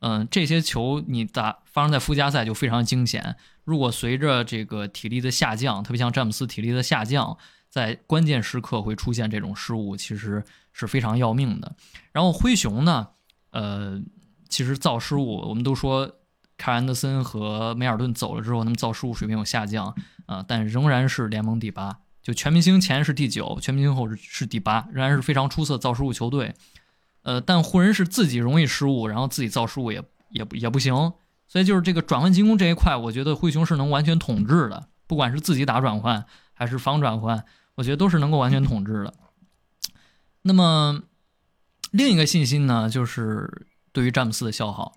[0.00, 3.36] 嗯，这些球你打发生在附加赛就非常惊险。
[3.64, 7.36] 如果随着这个体力的下降，特别像詹姆斯体力的下降，
[7.68, 11.74] 在关键时刻会出现这种失误，其实是非常要命的。
[12.12, 13.08] 然后灰熊呢，
[13.50, 14.00] 呃，
[14.48, 16.10] 其实造失误，我们都说
[16.56, 19.94] 凯尔安德森和梅尔顿走了之后，他们造失误水平有下降
[20.26, 21.98] 啊、但仍然是联盟第八。
[22.22, 26.54] 就全明星前是第九，全明星后是第八，仍然是非常出色造失误球队。
[27.22, 31.12] 呃，但湖人是自己容易失误，然后自己造失误也也也不行，
[31.54, 37.44] 所以就是这个转换进攻这一块，我觉得灰熊是能完全统治的，不管是自己打转换还是防转换，
[37.76, 39.14] 我觉得都是能够完全统治的。
[40.42, 41.04] 那么
[41.92, 44.94] 另一个信心呢，就是对于詹姆斯的消耗，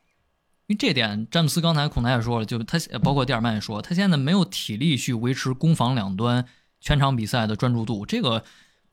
[0.65, 6.43] 因为这点詹姆斯刚才孔台也说了，就他包括蒂尔曼也说，他现在没有体力去维持攻防两端
[6.81, 8.43] 全场比赛的专注度，这个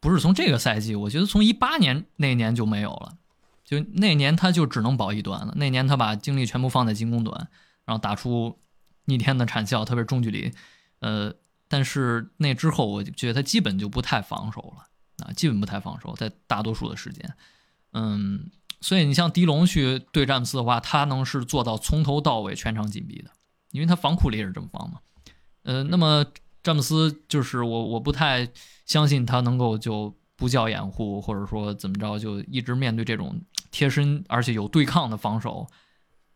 [0.01, 3.17] 不是从这个赛季，我觉得从一八年那一年就没有了。
[3.65, 7.49] 就那年他就只能保一端了，那年他把精力全部放在进攻端，
[7.85, 8.59] 然后打出
[9.07, 10.53] 逆天的产效，特别中距离。
[11.01, 11.35] 呃，
[11.67, 17.35] 但是那之后，我觉得他基本就不太防守了啊，基本不太防守，在大多数的时间。
[17.93, 18.51] 嗯，
[18.81, 23.31] 所以你像迪龙去对詹姆斯的话，他能是做到从头到尾全场紧逼的，
[23.71, 25.01] 因为他防库里也是这么防嘛。
[25.63, 26.25] 呃，那么
[26.63, 28.49] 詹姆斯就是我我不太
[28.85, 33.41] 相信他能够就不叫掩护，或者说怎么着，就一直面对这种
[33.75, 35.67] 贴身而且有对抗的防守，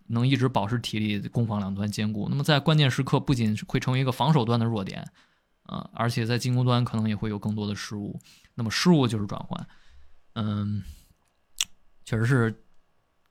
[0.08, 2.28] 能一直保持体力，攻防两端兼顾。
[2.28, 5.08] 那么在关键时刻，不仅会成为一个防守端的弱点，
[5.62, 8.18] 啊、而且在进攻端可能也会有更多的失误。
[8.56, 9.68] 那么失误就是转换，
[10.34, 10.82] 嗯，
[12.04, 12.64] 确实是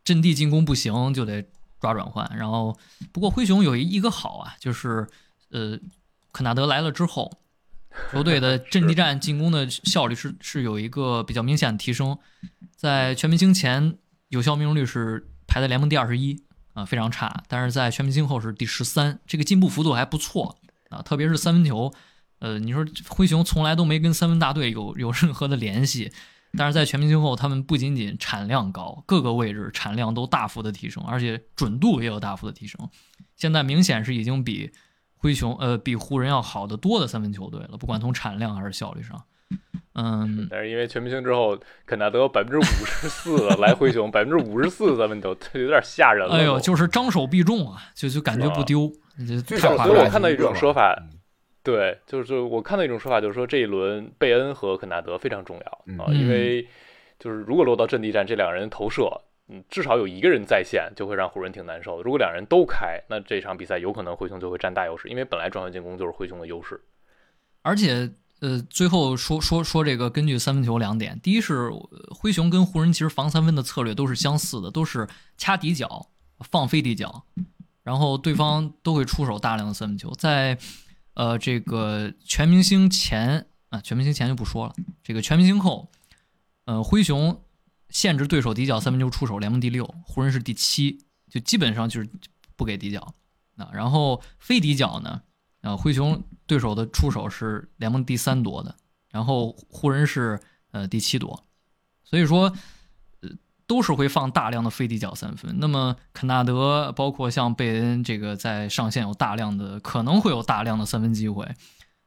[0.06, 1.46] 阵地进攻不行就得
[1.82, 2.26] 抓转换。
[2.38, 2.80] 然后，
[3.12, 5.06] 不过灰熊有一一个好啊，就是
[5.50, 5.78] 呃，
[6.32, 7.42] 肯纳德来了之后，
[8.14, 12.18] 球队的阵地战进攻的效率是是有一个比较明显的提升，
[12.78, 13.98] 在全明星前
[14.30, 20.56] 有效命中率是排在联盟第二十一啊，非常差，但是在全明星后是第十三，这个进步幅度还不错
[20.90, 21.92] 啊，特别是三分球，
[22.38, 26.14] 呃，你说灰熊从来都没跟三分大队有有任何的联系。
[26.56, 32.88] 但是在全明星后，他们不仅仅产量高，各个位置产量都大幅的提升，而且准度也有大幅的提升。
[33.36, 34.72] 现在明显是已经比
[35.16, 39.22] 灰熊呃比湖人要好得多的三分球队了，不管从产量还是效率上。
[39.98, 46.36] 嗯，但是因为全明星之后，肯纳德百分之五十四来灰熊，百分之五十四三分球，这有点吓人了。
[46.36, 48.92] 哎呦，就是张手必中啊，就就感觉不丢，
[49.28, 50.00] 就最少所以。
[50.00, 51.18] 我看到一种说法嗯，
[51.64, 56.68] 对，就是我看到一种说法，就是说这一轮贝恩和肯纳德非常重要嗯啊，因为
[57.18, 59.10] 就是如果落到阵地战，这两个人投射，
[59.50, 62.04] 嗯，至少有一个人在线，就会让湖人挺难受的。
[62.04, 66.80] 如果两人都开，那这场比赛有可能灰熊就会占大优势，因为本来转换进攻就是灰熊的优势。
[67.64, 71.72] 而且呃，最后说说说这个，根据三分球两点，第一是
[72.12, 76.08] 灰熊跟湖人其实防三分的策略都是相似的，都是掐底角
[76.52, 77.24] 放飞底角，
[77.82, 80.12] 然后对方都会出手大量的三分球。
[80.20, 80.58] 在
[81.16, 85.90] 呃这个全明星前啊，全明星前就不说了，这个全明星后，
[86.66, 87.42] 呃灰熊
[87.90, 92.10] 限制对手底角三分球出手联盟第六，湖人是第七，就基本上就是
[92.56, 93.16] 不给底角
[93.56, 93.70] 啊。
[93.74, 95.24] 然后非底角呢，
[95.68, 98.76] 啊灰熊对手的出手是联盟第三多的，
[99.12, 100.40] 然后湖人是
[100.72, 101.44] 呃第七多，
[102.04, 102.54] 所以说
[103.22, 103.30] 呃
[103.66, 105.58] 都是会放大量的飞地角三分。
[105.60, 111.46] 那么肯纳德包括像贝恩这个在上线有大量的可能会有大量的三分机会，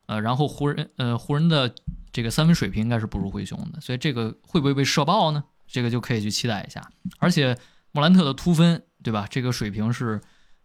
[0.06, 1.74] 呃，然后湖人呃湖人的
[2.12, 5.44] 这个三分水平应该是不如灰熊的，所以这个会不会被射爆呢？
[5.66, 6.90] 这个就可以去期待一下。
[7.18, 7.56] 而且
[7.92, 9.26] 莫兰特的突分，对吧？
[9.30, 10.20] 这个水平是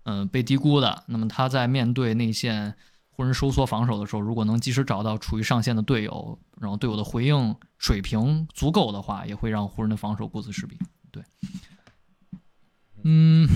[0.05, 1.03] 嗯、被低估的。
[1.07, 2.73] 那么他在面对内线
[3.09, 10.79] 湖人收缩防守的时候，如果能及时找到处于上线的队友，然后队友的回应水平足够的话，也会让湖人的防守顾此失彼。
[11.11, 11.23] 对，
[13.03, 13.47] 嗯，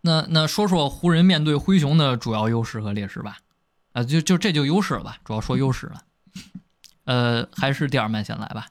[0.00, 3.38] 那那说说湖人面对灰熊的主要优势和劣势吧。
[3.92, 6.02] 啊、就就这就优势了吧，主要说优势了。
[7.04, 8.66] 呃，还是第二曼先来吧。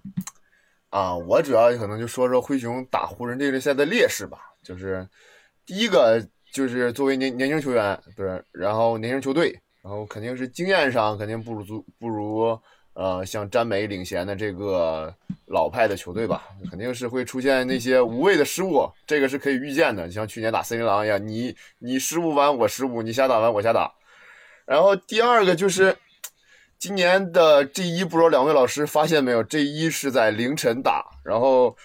[0.90, 4.51] 啊，我主要可能就说说灰熊打湖人这个赛的劣势吧。
[4.64, 5.08] 就是
[5.66, 12.60] 第一个就是作为年年轻球员，不是，然后年轻球队，然后肯定是经验上肯定不如足不如
[12.94, 15.14] 呃像詹美领衔的这个
[15.46, 20.10] 老派的球队吧，肯定是会出现那些无谓的失误，这个是可以预见的。
[20.12, 23.92] 像去年打森林狼一样，你你失误完我失误，你瞎打完我瞎打。
[24.66, 25.96] 然后第二个就是。
[26.82, 31.78] 今年的 G 一，不知道两位老师发现没有？G 一是在凌晨打，然后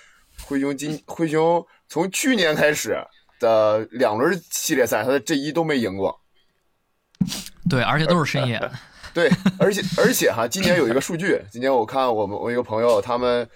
[0.44, 2.96] 灰熊今灰熊从去年开始
[3.40, 6.20] 的两轮系列赛，他的 G 一都没赢过。
[7.68, 8.72] 对，而且都是深夜的。
[9.12, 13.48] 对，而且而且哈，今年有一个数据，今年我看我们我一个朋友他们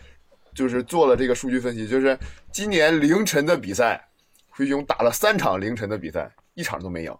[0.54, 2.18] 就是做了这个数据分析，就是
[2.50, 4.08] 今年凌晨的比赛，
[4.48, 7.14] 灰熊打了三场凌晨的比赛，一场都没赢。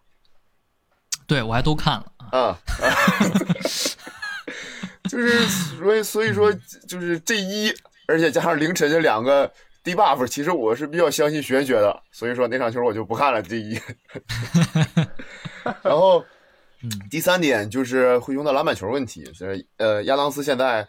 [1.27, 2.41] 对我还都看了啊。
[2.41, 2.59] 啊，
[5.09, 6.51] 就是所以所以说
[6.89, 7.73] 就是这一，
[8.11, 9.49] 而且加上凌晨这两个
[9.85, 13.81] debuff，其实我是比较相信玄学的，所以说那场球我就不看了第一。
[15.81, 16.25] 然后
[17.09, 20.85] 第三点就是灰熊的篮板球问题，是呃亚当斯现在，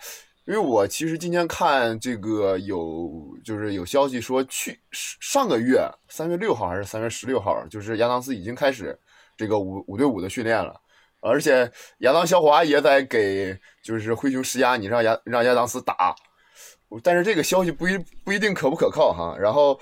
[0.46, 8.98] 因为我其实今天看这个有就是有消息说去上个月三月六号还是三月十六号，就是亚当斯已经开始
[9.38, 10.74] 这个五五对五的训练了。
[11.20, 16.16] 而且亚当肖华也在给就是灰熊施压，你让亚让亚当斯打，
[17.04, 19.36] 但是这个消息不一不一定可不可靠哈。
[19.40, 19.80] 然后，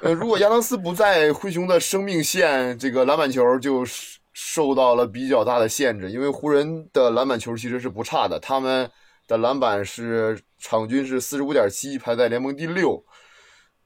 [0.00, 3.84] 呃，如果亚当斯不在灰熊的生命线，这个篮板球就
[4.32, 8.90] 受到了比较大的限制，因为湖人的篮板球其实是不差的，他们
[9.28, 13.04] 的篮板是场均是四十五点七，排在联盟第六。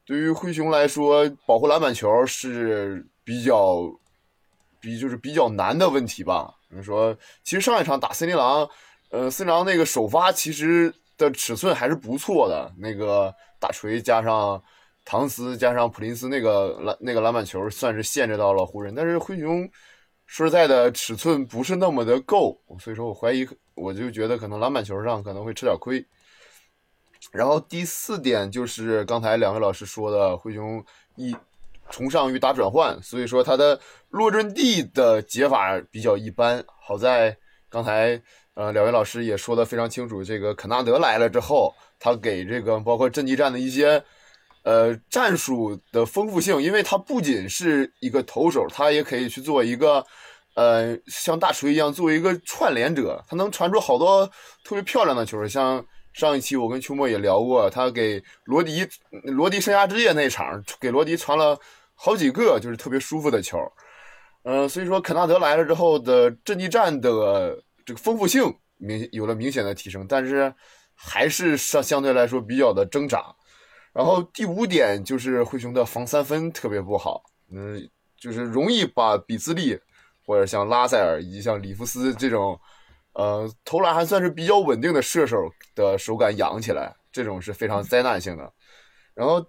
[0.05, 3.81] 对于灰熊来说，保护篮板球是比较
[4.79, 6.53] 比就是比较难的问题吧。
[6.69, 8.69] 你说，其实上一场打森林狼，
[9.11, 14.61] 呃，森林狼那个首发其实的尺寸还是不错的，那个大锤加上
[15.03, 19.69] 唐斯加上普林斯那个篮那个篮板球算是限制到了湖人，但是灰熊
[20.25, 26.05] 说实在的尺寸不是那么的够，所以说我怀疑，我就觉得可能篮板球上可能会吃点亏。
[27.31, 30.83] 然后第四点就是刚才两位老师说的，灰熊
[31.15, 31.35] 一。
[31.89, 36.61] 崇尚于打转换，所以说他的落阵地的解法比较一般。
[36.81, 37.33] 好在
[37.69, 38.21] 刚才
[38.57, 44.03] 呃两位老师也说的非常清楚，这个肯纳德来了之后，他给这个包括阵地战的一些
[44.63, 50.03] 呃战术的丰富性，因为他不仅是一个投手，他也可以去做一个
[50.55, 54.25] 呃像大锤一样作为一个串联者，他能传出好多
[54.63, 58.87] 特别漂亮的球，像上一期我跟秋末也聊过，他给罗迪
[59.25, 61.55] 罗迪生涯之夜那场给罗迪传了。
[61.99, 63.57] 好几个就是特别舒服的球，
[64.43, 70.53] 嗯，所以说肯纳德来了之后的阵地战的这个丰富性明有了明显的提升，但是
[70.93, 73.33] 还是相相对来说比较的挣扎。
[73.93, 79.79] 然后第五点就是灰熊的防三分特别不好，嗯，就是容易把比兹利
[80.25, 82.59] 或者像拉塞尔以及像里弗斯这种，
[83.13, 88.53] 呃，投篮还算是比较稳定的射手的手感养起来，这种是非常灾难性的。
[89.15, 89.43] 然后。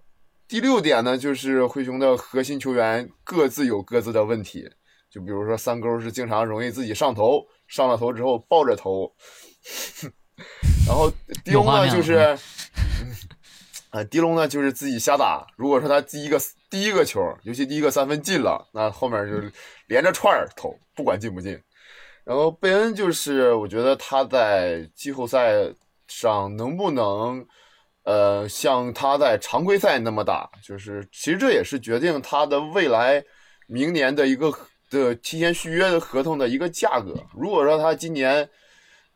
[0.51, 4.67] 第六点呢，就是灰熊的核心球员各自有各自的问题，
[5.11, 9.15] 就比如说三勾是经常容易自己上头，上了头之后抱着头，
[10.87, 11.09] 然后
[11.45, 12.37] 迪龙呢就是，
[13.91, 15.47] 啊，迪龙呢就是自己瞎打。
[15.57, 19.35] 如果说他第一个第一个球，尤其第一个三分进了，那后面就
[19.87, 21.57] 连着串儿投，不管进不进。
[22.25, 25.53] 然后贝恩就是，我觉得他在季后赛
[26.09, 27.47] 上能不能。
[28.05, 33.23] 呃，像他在常规赛那么打，就是其实这也是决定他的未来
[33.67, 34.51] 明年的一个
[34.91, 37.15] 的提前续约的合同的一个价格。
[37.35, 38.49] 如果说他今年，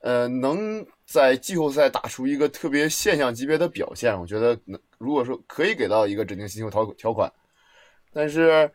[0.01, 7.33] 呃，能在季后赛打出一个特别现象级别的表现，我觉得能，如果说可以给到一个指定薪酬条条款。
[8.13, 8.71] 但是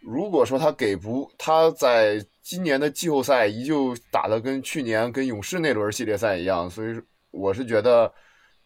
[0.00, 8.12] 如果说他给不，他在今年的季后赛依旧打的跟去年跟勇士那轮系列赛一样，所以我是觉得。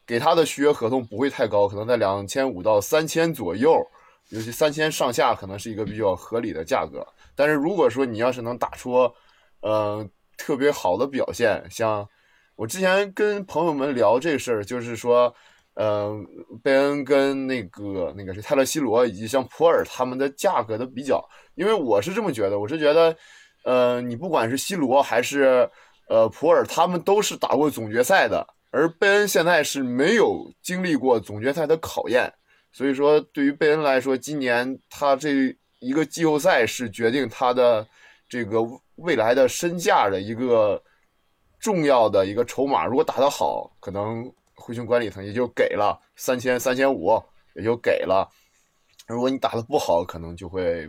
[0.06, 3.74] 给他的续约合同不会太高，可能在两千五到三千左右，
[4.28, 7.02] 尤其三千上下可能是一个比较合理的价格。
[7.36, 9.10] 但是如果说你要是能打出，
[9.60, 12.08] 呃，特别好的表现，像
[12.56, 15.34] 我之前跟朋友们聊这事儿，就是说，
[15.74, 16.14] 呃，
[16.62, 21.22] 贝恩跟那个那个是泰勒西罗以及像普尔他们的价格的比较，
[21.54, 23.16] 因为我是这么觉得，我是觉得，
[23.64, 25.68] 呃，你不管是西罗还是
[26.08, 28.46] 呃普尔，他们都是打过总决赛的。
[28.70, 32.32] 而贝恩现在是没有经历过总决赛的考验，
[32.72, 37.86] 所以说对于贝恩来说，今年他这一个季后赛是决定他的
[38.28, 38.58] 这个
[38.96, 40.82] 未来的身价的一个
[41.60, 42.86] 重要的一个筹码。
[42.86, 47.22] 如果打得好，可能灰熊管理层也就给了三千、三千五，
[47.54, 48.26] 也就给了；
[49.06, 50.88] 如果你打得不好，可能就会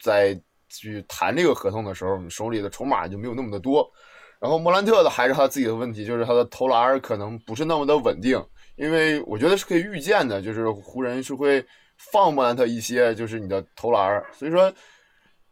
[0.00, 3.90] 在去谈这个合同的时候，你手里的筹码就没有那么的多。
[4.38, 8.40] 然后莫兰特的还是他自己的问题，就是他的投篮可能不是那么的稳定，
[8.76, 11.64] 因为我觉得是可以预见的，就是湖人是会
[12.10, 14.72] 放莫兰特一些，就是你的投篮，所以说，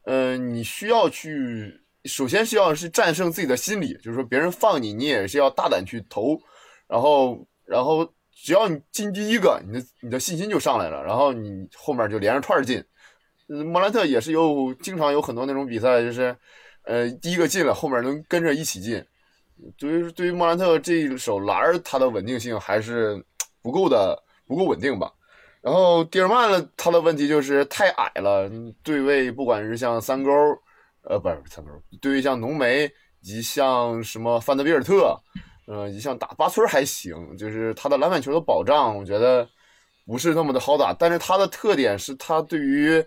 [0.04, 1.72] 嗯，你需要去，
[2.04, 6.40] 首先需要是战胜自己的心理，就是说别人放你，你也是要大胆去投，
[6.88, 12.82] 然后，然后只要你进第一个，你的你的信心就上来了，然后你后面就连着串进，
[13.46, 16.36] 莫兰特也是有经常有很多那种比赛，就是。
[16.84, 19.04] 呃，第一个进了，后面能跟着一起进。
[19.76, 23.22] 对于对于莫兰特这一手篮儿，他的稳定性还是
[23.62, 25.12] 不够的，不够稳定吧。
[25.62, 28.50] 然后蒂尔曼呢，他的问题就是太矮了，
[28.82, 30.30] 对位不管是像三勾，
[31.02, 32.84] 呃，不是三勾，对于像浓眉
[33.20, 35.14] 以及像什么范德比尔特，
[35.66, 39.46] 呃，以及像打巴村还行，就是他的篮板球的保障，我觉得
[40.06, 40.94] 不是那么的好打。
[40.98, 43.04] 但是他的特点是他对于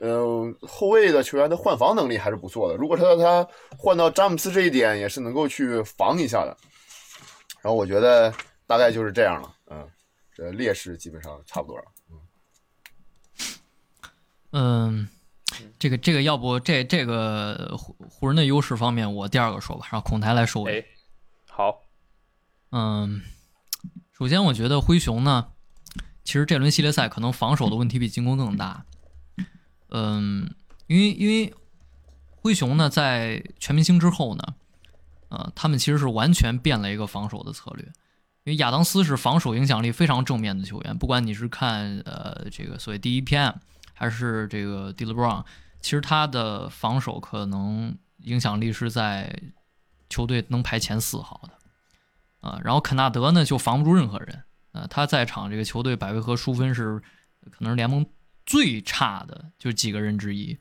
[0.00, 2.76] 嗯后卫的球员的换防能力还是不错的。
[2.76, 3.46] 如果他他
[3.76, 6.56] 换到詹姆斯这一点，也是能够去防一下的。
[7.60, 8.32] 然后我觉得
[8.66, 9.86] 大概就是这样了，嗯，
[10.40, 11.84] 这劣势基本上差不多了。
[14.52, 15.06] 嗯，
[15.78, 20.80] 这个这个，要不这这个湖湖人的优势方面，我第二个说吧，让孔台来收尾。
[20.80, 20.86] 哎，
[21.50, 21.82] 好，
[22.70, 23.20] 嗯，
[24.12, 25.52] 首先我觉得灰熊呢，
[26.24, 28.86] 其实这轮系列赛可能防守的问题比进攻更大。
[29.90, 30.54] 嗯，
[30.86, 31.52] 因为因为
[32.30, 34.54] 灰熊呢在全明星之后呢，
[35.28, 37.86] 呃，他们其实是完全变了一个防守的策略。
[38.44, 43.54] 因为亚当斯是防守影响力非常正面的球员，不管你是看呃这个所谓第一 PM。
[43.92, 45.44] 还是这个 d 勒布朗，
[45.82, 49.38] 其实他的防守可能影响力是在
[50.08, 56.98] 球队能排前四好的，啊，然后肯纳德呢就防不住任何人，啊，他在场这个球队百回合输分是
[57.50, 58.06] 可能是联盟
[58.46, 60.56] 最差的，就几个人之一，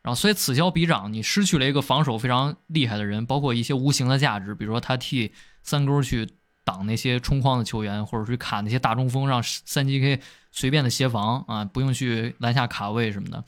[0.00, 6.26] 然后所以此消彼长，你失去了一个防守非常厉害的人，包括一些无形的价值，比如说他替三勾去
[6.64, 10.20] 挡那些冲框的球员，或者去卡那些大中锋，让三 G K。
[10.52, 13.44] 随便的协防啊，不用去篮下卡位什么的，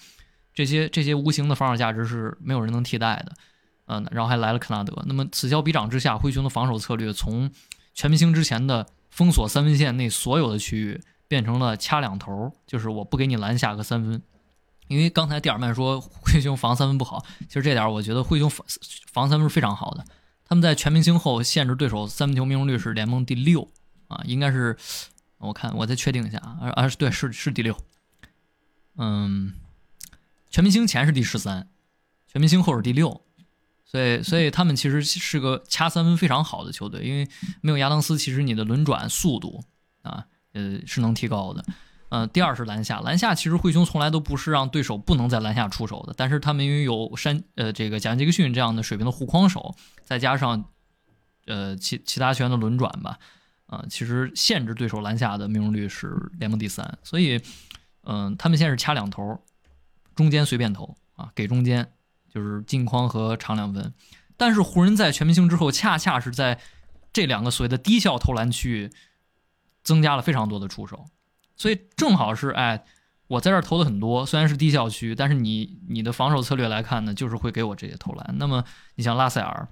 [0.54, 3.32] 这些这些无形的防守价值是没有人能替代的，
[3.86, 5.02] 嗯，然后还来了克纳德。
[5.06, 7.50] 那么此消彼长之下，灰熊的防守策略从
[7.92, 14.22] 全明星之前的封锁三分线内所有的区域，变成了掐两头，就是我不给你篮下和三分。
[14.86, 18.64] 因为刚才蒂尔曼说灰熊防三分不好，其实这点我觉得灰熊防
[19.10, 20.04] 防三分是非常好的。
[20.52, 23.66] 他们在全明星后限制对手三分球命中率是联盟第六
[24.08, 24.76] 啊，应该是。
[25.38, 27.76] 我看，我再确定一下啊，啊是对，是是第六，
[28.96, 29.54] 嗯，
[30.50, 31.68] 全明星前是第十三，
[32.28, 33.22] 全明星后是第六，
[33.84, 37.26] 所以所以他们其实是个掐三分非常好的球队，因为
[37.60, 39.64] 没有亚当斯，其实你的轮转速度
[40.02, 41.64] 啊，呃是能提高的，
[42.14, 50.62] 嗯，第二是篮下，篮下其实灰熊从来都不是让对手不能在篮下出手的，但是他们因为有山呃这个贾杰克逊这样的水平的护框手，再加上
[51.46, 53.18] 呃其其他球员的轮转吧。
[53.64, 57.40] 啊，其实限制对手篮下的命中率是联盟第三，所以，
[58.04, 59.40] 嗯，他们现在是掐两头，
[60.14, 61.90] 中间随便投啊，给中间
[62.28, 63.94] 就是近框和长两分。
[64.36, 66.60] 但是湖人，在全明星之后，恰恰是在
[67.14, 68.90] 这两个所谓的低效投篮区域
[69.82, 71.06] 增加了非常多的出手，
[71.56, 72.84] 所以正好是，哎，
[73.26, 78.34] 我在这儿投的很多，虽然是低效区，但是你你的防守策略来看呢，就是会给我这些投篮。
[78.38, 79.68] 那么你像拉塞尔、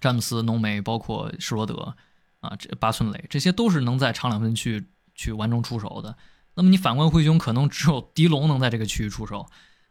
[0.00, 1.94] 詹姆斯、浓眉，包括施罗德。
[2.40, 4.86] 啊，这八寸垒这些都是能在长两分区
[5.16, 6.16] 去完成出手的。
[6.54, 9.44] 那么你反观灰熊，可能只有迪龙能在这个区域出手。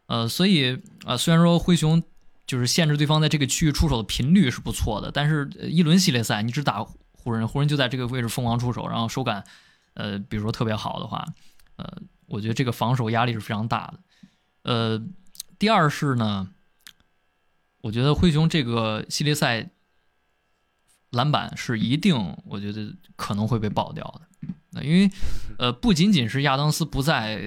[0.05, 2.01] 呃，所以啊，虽然说灰熊
[2.45, 9.43] 就是限制对方在这个区域出手的频率是不错的，但是一轮系列赛你只打湖人，湖人就在这个位置疯狂出手，然后手感
[9.97, 11.25] 呃，比如说特别好的话，
[11.75, 13.99] 呃，我觉得这个防守压力是非常大的。
[14.63, 15.03] 呃，
[15.59, 16.49] 第二是呢，
[17.81, 19.69] 我觉得灰熊这个系列赛。
[21.11, 24.49] 篮板是一定，我觉得可能会被爆掉的。
[24.71, 25.09] 那因为，
[25.57, 27.41] 呃，不仅仅是亚当斯不在，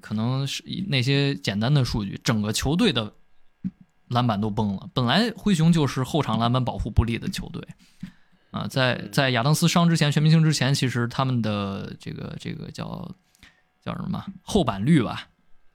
[0.00, 3.12] 可能是那些简单的数据，整个球队的
[4.08, 4.88] 篮板都崩了。
[4.94, 7.62] 本来灰熊就是后场篮板保护不利的球队，
[8.52, 13.10] 啊，在在亚当斯伤之前，全明星之前，其实他们的这个这个叫
[13.84, 15.28] 叫什么后板率吧，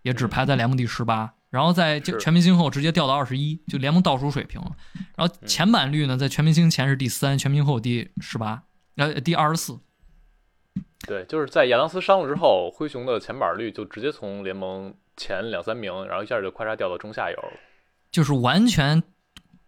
[0.04, 1.34] 也只排在联盟第十八。
[1.50, 4.76] 然后在全明星后直接掉到二十一，就联盟倒数水平了。
[5.16, 8.64] 然后前板率呢，在全明星前是第三，全明星后第十八，
[8.98, 9.80] 呃，第二十四。
[11.08, 17.54] 对，就是在亚当斯伤了之后，灰熊的前板率就直接从联盟前两三名，然后一下就咔嚓掉到中下游了。
[18.12, 19.02] 就是完全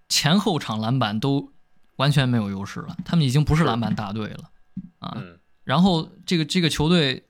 [0.10, 1.54] 前后场篮板都
[2.00, 4.50] 完全没有优势了，他们已经不是篮板大队了
[4.98, 5.16] 啊。
[5.64, 7.24] 然后这个这个球队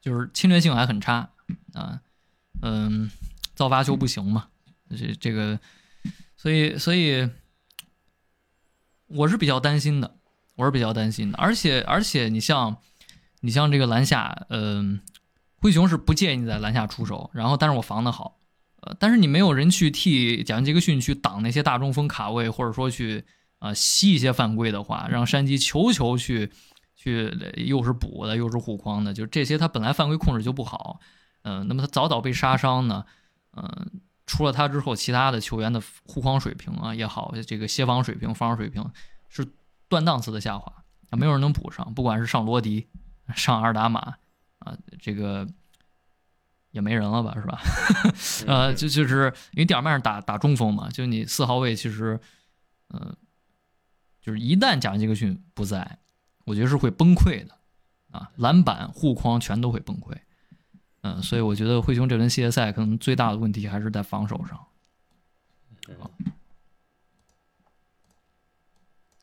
[0.00, 1.30] 就是侵略性还很差
[1.72, 2.00] 啊，
[2.60, 3.10] 嗯。
[3.56, 4.48] 造罚球不行嘛？
[4.90, 5.58] 这这个，
[6.36, 7.26] 所以所以
[9.06, 10.18] 我是比较担心的，
[10.56, 11.38] 我是比较担心的。
[11.38, 12.76] 而且而且，你像
[13.40, 15.00] 你像这个篮下，嗯，
[15.54, 18.38] 灰熊是不建议你在篮下出手，然后但是我防的好，
[18.82, 23.24] 呃，但是你没有人去替贾文杰克逊去挡那些大中锋卡位，或者说去
[23.58, 26.50] 啊吸一些犯规的话，让山鸡球球去
[26.94, 31.00] 去又是补的又是护框的，就这些他本来犯规控制就不好，
[31.42, 33.04] 嗯，那么他早早被杀伤呢？
[33.56, 38.84] 嗯，除了他之后，其他的球员的护框水平啊也好，这个协防水平、防守水平
[39.28, 39.46] 是
[39.88, 40.70] 断档次的下滑
[41.10, 41.94] 啊，没有人能补上。
[41.94, 42.86] 不管是上罗迪、
[43.34, 44.00] 上阿尔达马
[44.58, 45.48] 啊，这个
[46.72, 47.60] 也没人了吧，是吧？
[48.46, 52.20] 呃，就就是因为蒂尔曼是打打中锋嘛，就你四号位其实，
[52.92, 53.16] 嗯，
[54.26, 55.98] 就是一旦贾文杰克逊不在，
[56.44, 57.54] 我觉得是会崩溃的
[58.10, 60.16] 啊，篮板、护框全都会崩溃。
[61.02, 64.66] 嗯，所以我觉得灰熊这轮系列赛可能最大的问题还是在防守上。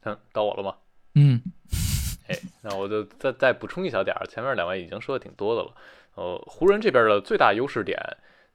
[0.04, 0.76] 嗯，到我了吗？
[1.16, 1.42] 嗯，
[2.30, 5.76] 哎，那我就再再补充一小点儿，前面两位已经说的挺多的了。
[6.16, 8.00] 呃，湖人这边的最大优势点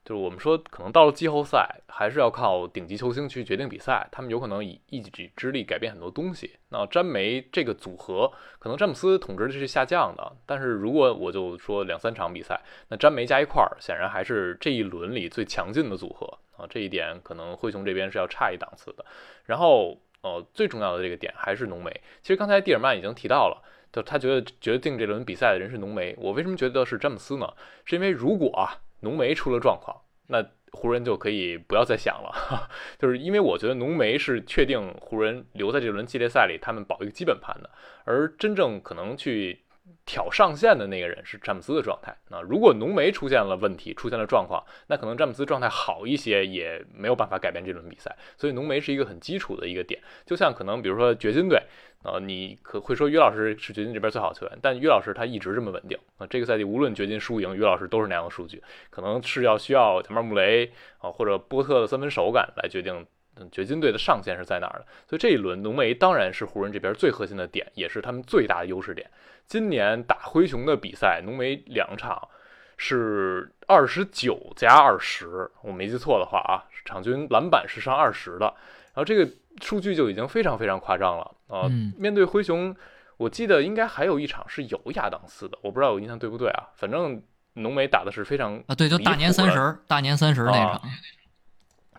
[0.09, 6.51] 就是我们说，可能到了季后赛，还是要靠顶级球星去决定比赛，他们有可能以一己之力改变很多东西。
[6.71, 16.67] 那詹梅这个组合，可能詹姆斯统治力是下降的，但是如果我就说两三场比赛，那詹梅加一块儿，显然还是这一轮里最强劲的组合啊。
[16.71, 19.05] 这一点可能灰熊这边是要差一档次的。
[19.45, 22.01] 然后，呃，最重要的这个点还是浓眉。
[22.23, 23.63] 其实刚才蒂尔曼已经提到了。
[23.91, 27.49] 就他觉得决定这轮比赛的人是浓眉，我为什么觉得是詹姆斯呢？
[27.87, 29.97] 是因为如果啊浓眉出了状况，
[30.27, 32.69] 那湖人就可以不要再想了。
[32.99, 37.71] 就是因为我觉得浓眉是确定湖人留在这轮系列赛里，他们保一个基本盘的，
[38.05, 39.63] 而真正可能去
[40.05, 42.15] 挑上限的那个人是詹姆斯的状态。
[42.31, 48.15] 那如果浓眉出现了问题，出现了状况，那可能詹姆斯状态好一些也没有办法改变这轮比赛。
[48.37, 51.63] 所以浓眉是一个很基础的一个点，就像可能比如说掘金队。
[52.05, 56.27] 啊，你可会说于老师是掘金这边最好的球员，但于老师他一直这么稳定啊。
[56.29, 63.05] 这个赛季无论掘金输赢，于老师都是那样的数据，可能是要需要贾马尔穆雷啊或者波特的三分手感来决定
[63.51, 64.87] 掘金队的上限是在哪儿的。
[65.09, 69.11] 所以这一轮浓眉当然是湖人这边最核心的点，也是他们最大的优势点。
[69.47, 72.29] 今年打灰熊的比赛，浓眉两场
[72.77, 78.47] 是二十九加二十，我没记错的话啊，场均篮板是上二十的，
[78.95, 79.29] 然后这个。
[79.61, 81.69] 数据就已经非常非常夸张了啊！
[81.97, 82.75] 面对灰熊，
[83.17, 86.69] 我记得应该还有一场是有亚当斯的，我不知道我印象对不对啊？
[86.75, 87.23] 反正
[87.55, 90.83] 浓眉打的是非常啊，对，就大年三十大年三十那场，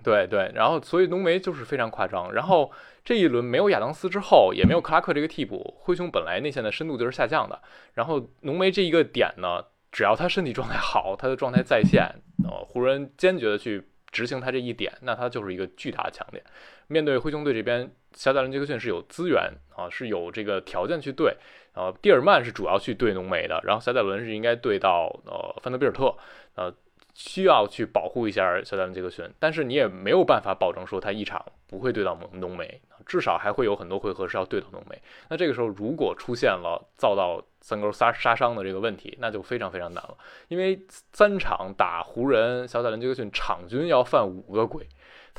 [0.04, 2.32] 对对，然后所以浓眉就是非常夸张。
[2.32, 2.72] 然后
[3.04, 7.62] 这一轮没有亚当斯之后，也没有克拉克这个替补，灰熊本来内线的深度就是下降的。
[7.96, 13.90] 然后浓眉这一个点呢，只要他身体状态好，他的状态在线，呃，湖人坚决的去。
[14.12, 16.44] 执行他这一点，那他就是一个巨大的强点。
[16.88, 21.36] 面对灰熊队这边，小贾伦杰克逊是有资源啊，是有这个条件去对。
[21.74, 26.14] 啊，蒂尔曼是主要去对浓眉的，然后小贾伦是应该对到呃范德比尔特，
[26.56, 26.74] 呃，
[27.20, 29.30] 需要去保护一下小贾伦杰克逊。
[29.40, 34.98] 但是你也没有办法保证说他一场不会对到浓眉，至少还会有很多回合是要对到浓眉。
[35.28, 40.18] 那这个时候如果出现了遭到三勾杀杀伤的这个问题，那就非常非常难了，
[40.48, 40.80] 因为
[41.12, 44.88] 三场打湖人，小贾伦杰克逊场均要犯五个鬼，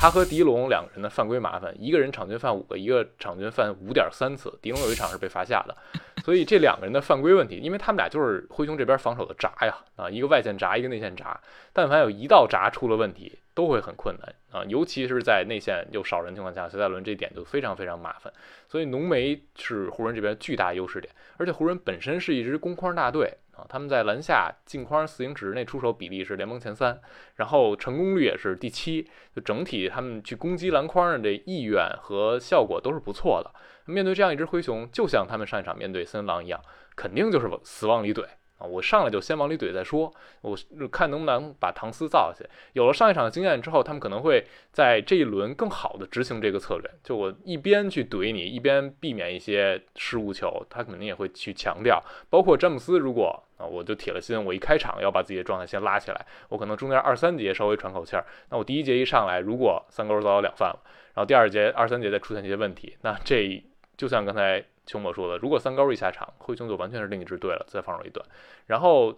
[0.01, 5.77] 他和迪龙两个人的犯规麻烦，一个人场均犯五个，一个场均犯五点三次，迪龙有一场是被罚下的，
[6.25, 11.39] 所以这两个人的犯规问题，因为他们俩就是灰熊这边防守的闸呀，啊，一个外线闸，一个内线闸，
[11.75, 13.39] 但凡有一道闸出了问题。
[13.53, 18.33] 都会很困难啊，尤其是在内线又少人情况下，斯戴伦这点就非常非常麻烦。
[18.69, 23.37] 所以浓眉是湖人这边巨大优势点，而且湖人本身是一支攻框大队
[23.69, 27.01] 他们在篮下进框四英尺内出手比例是联盟前三，
[27.37, 33.51] 然后成功率也是第七，就整体他们去攻击篮筐的这意愿和效果都是不错的。
[33.87, 36.61] 面对这样一支灰熊，就像他们上一场面对森林狼一样，
[36.95, 38.25] 肯定就是死往里怼。
[38.59, 40.55] 啊，我上来就先往里怼再说，我
[40.93, 42.51] 看能不能把唐斯造下去。
[42.75, 46.91] 有了上一场的经验之后，他们可能会在这一轮更好的执行这个策略。
[47.03, 52.05] 就我一边去怼你，一边避免一些失误球，他肯定也会去强调。
[52.29, 58.25] 包括詹姆斯，如果啊，我就铁了心，我一开场要把自己的状态先拉起来，我可能中间二三节稍微喘口气儿。
[58.49, 60.81] 那我第一节一上来，如果三勾早有两犯了，
[61.15, 63.63] 然后第二节二三节再出现一些问题，那这
[63.97, 64.65] 就像刚才。
[64.87, 68.27] 秋末说的，如果三勾一下场，灰熊就完全是另一支队了，再防守一段。
[68.67, 69.17] 然后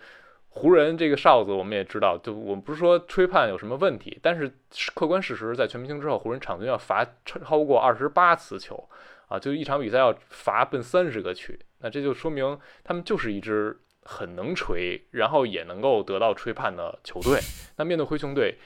[0.50, 4.52] 湖人这个哨子，我们也知道，就我们不是说吹判有什么问题，但是
[4.94, 8.86] 客观事实，在全明星之后，湖人场均要罚超过二十八次球
[9.28, 11.58] 啊，就一场比赛要罚奔三十个去。
[11.78, 17.40] 那这就说明他们就是一支很能吹，然后也能够得到吹判的球队。
[17.76, 18.58] 那面对灰熊队，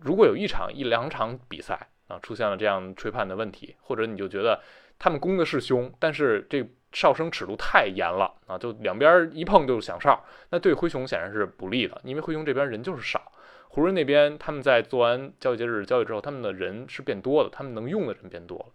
[0.00, 4.60] 如果有一场一两场比赛啊出现了这样吹判的问题，或者你就觉得。
[4.96, 8.56] 他们攻的是凶，但是这哨声尺度太严了啊！
[8.56, 13.32] 就两边一碰就响哨，那对灰熊显然是不利的，因为灰熊这边人就是少。
[13.68, 18.66] 湖人那边他们在做完交易节日交易之后，他们的人是变多了，他们能用的人变多了。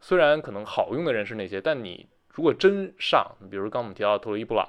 [0.00, 4.64] 虽然可能好用的人是那些，但你如果真上，比如刚我们提到特洛伊布朗，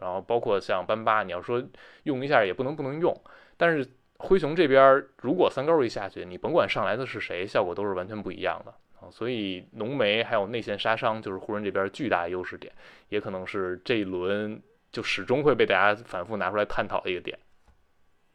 [0.00, 1.62] 然后包括像班巴，你要说
[2.04, 3.14] 用一下也不能不能用，
[3.56, 3.86] 但是
[4.18, 9.10] 灰熊这边如果三高一下去，你甭管上来的是谁，效果都是完全不一样的啊。
[9.10, 12.72] 所以浓眉还有内线杀伤，就是湖人这边巨大优势点，
[13.08, 17.38] 也可能是这一轮就始终会被大家反复拿出来探讨的一个点。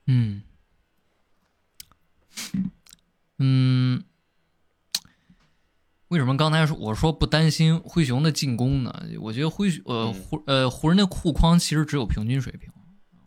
[0.07, 0.43] 嗯，
[3.39, 4.03] 嗯。
[6.09, 8.93] 为什么刚才说我说不担心灰熊的进攻呢？
[9.19, 12.69] 我觉得灰呃湖呃湖人的库框其实只有平均水平。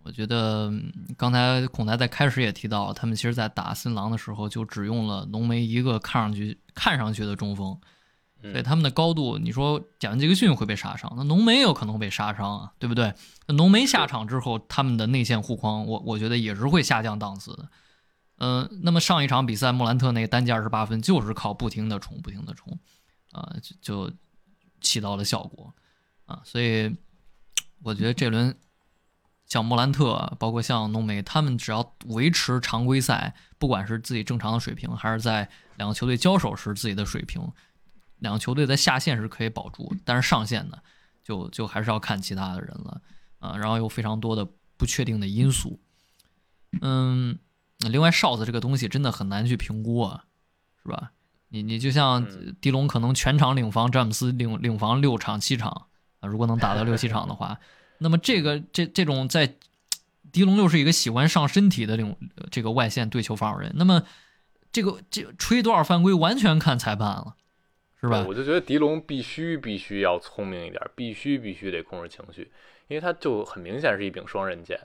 [0.04, 0.72] 我觉得
[1.18, 7.78] 刚才孔台在开始也提到，他们其实在打新郎的时候就只用了浓眉一个看上去看上去的中锋，
[8.40, 13.12] 所以他们的高度，你说贾文杰克逊会被杀伤，那浓眉也有可能会被杀伤啊，对不对？
[13.48, 17.68] 那浓眉下场之后，他们的内线护框，我我觉得也是会下降档次的。
[18.38, 22.78] 嗯，那么上一场比赛莫兰特那个单节二十八分，就是靠不停的冲，不停的冲，
[23.32, 24.16] 啊，就就
[24.80, 25.74] 起到了效果
[26.26, 26.96] 啊，所以
[27.82, 28.56] 我觉得这轮。
[29.46, 37.40] 像莫兰特，包括像浓眉，他们只要维持常规赛，不管是自己正常的水平，还是在两个球队交手时自己的水平，
[38.18, 40.76] 两个球队在下限是可以保住，但是上限呢，
[41.24, 43.00] 就就还是要看其他的人了
[43.38, 43.56] 啊。
[43.56, 45.80] 然后有非常多的不确定的因素，
[46.82, 47.38] 嗯，
[47.90, 50.24] 另外哨子这个东西真的很难去评估啊，
[50.82, 51.12] 是吧？
[51.50, 52.26] 你你就像
[52.60, 55.86] 迪龙可能全场领防詹姆斯领领防六场七场
[56.20, 57.58] 啊，如果能打到六七场的话。
[58.00, 59.56] 那么这个这这种在
[60.30, 62.16] 狄龙又是一个喜欢上身体的这种
[62.50, 64.04] 这个外线对球防守人，那么
[64.70, 67.34] 这个这吹多少犯规完全看裁判了，
[68.00, 68.24] 是吧？
[68.28, 72.52] 我就觉得狄龙必须必须要聪明一点，必须必须得控制情绪，
[72.86, 74.78] 因为他就很明显是一柄双刃剑，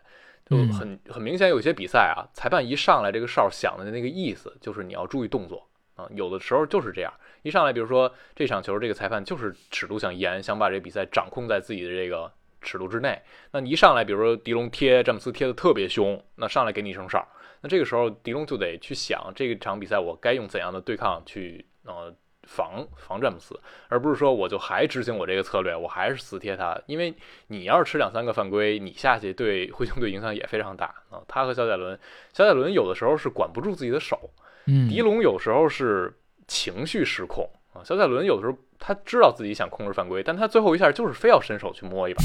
[0.45, 12.31] 就很很明显有些比赛啊，裁判一上来这个哨响的那个意思就是你要注意动作啊，有的时候就是这样，一上来比如说这场球这个裁判就是尺度想严，想把这比赛掌控在自己的这个。
[12.65, 13.21] 尺度之内，
[13.51, 17.27] 那你一上来，比如说迪龙贴詹姆斯贴的特别凶，那上来给你一声哨，
[17.59, 22.15] 那这个时候迪龙就得去想这场比赛我该用怎样的对抗去呃
[22.45, 27.13] 防防詹姆斯，而不是说我就还执行我这个策略，我还是死贴他，因为
[27.47, 31.21] 你要是吃两三个犯规，你下去对灰熊队影响也非常大啊。
[31.27, 31.97] 他和小贾伦，
[32.33, 34.29] 小贾伦有的时候是管不住自己的手，
[34.67, 36.13] 嗯，迪龙有时候是
[36.47, 42.21] 情绪失控啊，小贾伦有的时候他知道自己想控制犯规，但他最后一下就是非要伸手去摸一把。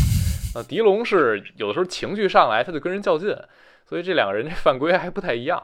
[0.54, 3.36] 呃，狄龙是有的时候情绪上来，他就跟人较劲，
[3.86, 5.62] 所以这两个人这犯规还不太一样。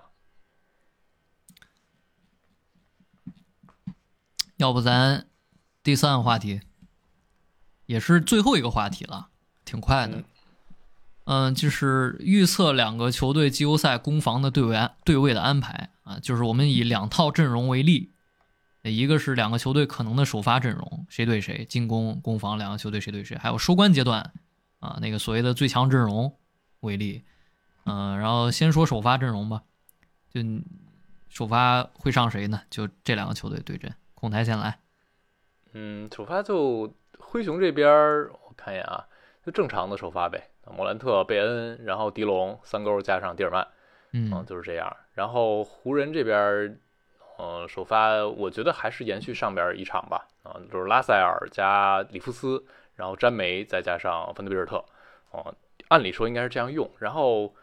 [4.56, 5.26] 要不咱
[5.82, 6.60] 第三个话题，
[7.86, 9.28] 也是最后一个话题了，
[9.64, 10.24] 挺快的。
[11.24, 18.12] 嗯，就是预测两个球队季后赛攻防的对位安对位的安排啊，就是我们以两套阵容为例，
[18.82, 24.32] 一个是两个球队可能的首发阵容，谁对谁，进攻攻防两个球队谁对谁，还有收官阶段。
[24.80, 26.36] 啊，那个所谓的最强阵容
[26.80, 27.24] 为例，
[27.84, 29.62] 嗯，然后先说首发阵容吧，
[30.30, 30.42] 就
[31.30, 32.60] 首发会上谁呢？
[32.68, 33.90] 就这两个球队对阵，
[34.24, 34.78] 孔台先来。
[35.74, 37.86] 嗯，首发就灰熊这边，
[38.30, 39.06] 我看一眼啊，
[39.44, 43.68] 就正常的首发呗，莫兰特、贝恩，然后迪龙三勾加上蒂尔曼，
[44.12, 44.96] 嗯，就是这样。
[45.12, 46.80] 然后湖人这边，
[47.36, 52.64] 呃，首发我觉得还是延续上边一场吧，啊，就是拉塞尔加里夫斯。
[52.94, 54.82] 然后詹梅再加上芬德比尔特，
[55.32, 55.54] 哦，
[55.88, 56.90] 按理说应该是这样用。
[56.98, 57.54] 然后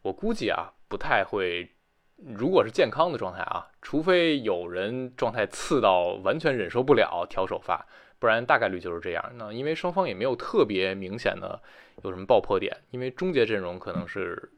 [0.00, 1.70] 我估计啊，不太会。
[2.16, 7.86] 如果是健康的状态啊，除非有人状态次到完全忍受不了调首发，
[8.18, 9.32] 不然大概率就是这样。
[9.36, 11.60] 那因为双方也没有特别明显的
[12.02, 14.50] 有什么爆破点，因为终结阵容可能是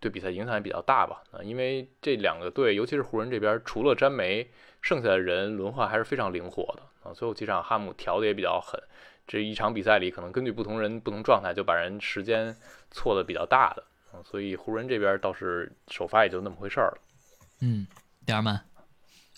[0.00, 1.22] 对比赛影响也比较大吧。
[1.30, 4.50] 啊，因为这两个队，尤其是湖人这边，除了詹梅，
[4.82, 7.14] 剩下的人轮换还是非常灵活的啊。
[7.14, 8.80] 最后几场哈姆调的也比较狠。
[9.26, 12.56] 这一场比赛里，可能根据不同人不同状态，就把人时间
[12.90, 16.98] 错的比较大的啊，所以湖人这边倒是首发也就那么回事儿了。
[17.60, 17.86] 嗯，
[18.24, 18.60] 第二曼，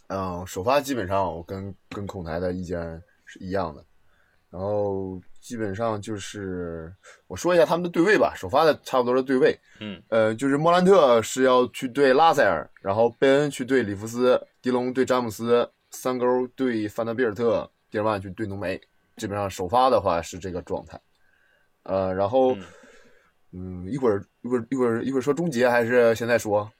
[0.08, 3.84] 嗯，首发基本上我跟跟孔台的意见是一样的，
[4.50, 6.94] 然后基本上就是
[7.26, 18.80] 我说一下他们的对位吧，首发的差不多的对位，嗯，呃，就是莫兰特是要去对拉塞尔，然后贝恩去对里弗斯，迪龙对詹姆斯，三勾对范德比尔特，蒂尔曼去对浓眉。
[19.16, 20.98] 基本上首发的话是这个状态，
[21.82, 22.64] 呃，然后，嗯，
[23.88, 26.70] 一会儿一会儿一会儿一会儿说终结还是现在说？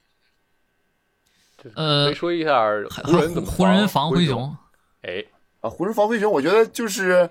[1.75, 2.65] 呃，说一下
[3.05, 4.57] 湖人怎么湖人防灰熊？
[5.01, 5.23] 哎，
[5.59, 7.29] 啊，湖人防灰熊，我觉得就是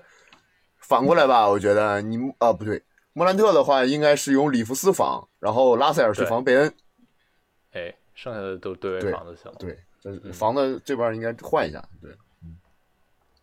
[0.77, 1.49] 反过来吧。
[1.49, 2.81] 我觉得你啊不对，
[3.11, 6.73] 莫兰特的话应该是用里弗斯防，然后拉塞尔去防贝恩。
[7.71, 9.51] 哎，剩下的都对位防就行。
[9.59, 11.83] 对，这防的这边应该换一下。
[12.01, 12.11] 对，
[12.43, 12.57] 嗯，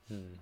[0.08, 0.38] 嗯。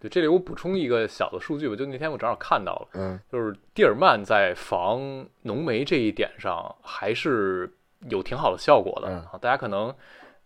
[0.00, 7.72] 对，这里我补充一个小的数据吧，就那天我正好看到了，嗯，就是蒂尔曼在防浓眉这一点上还是
[8.08, 9.36] 有挺好的效果的啊。
[9.40, 9.92] 大家可能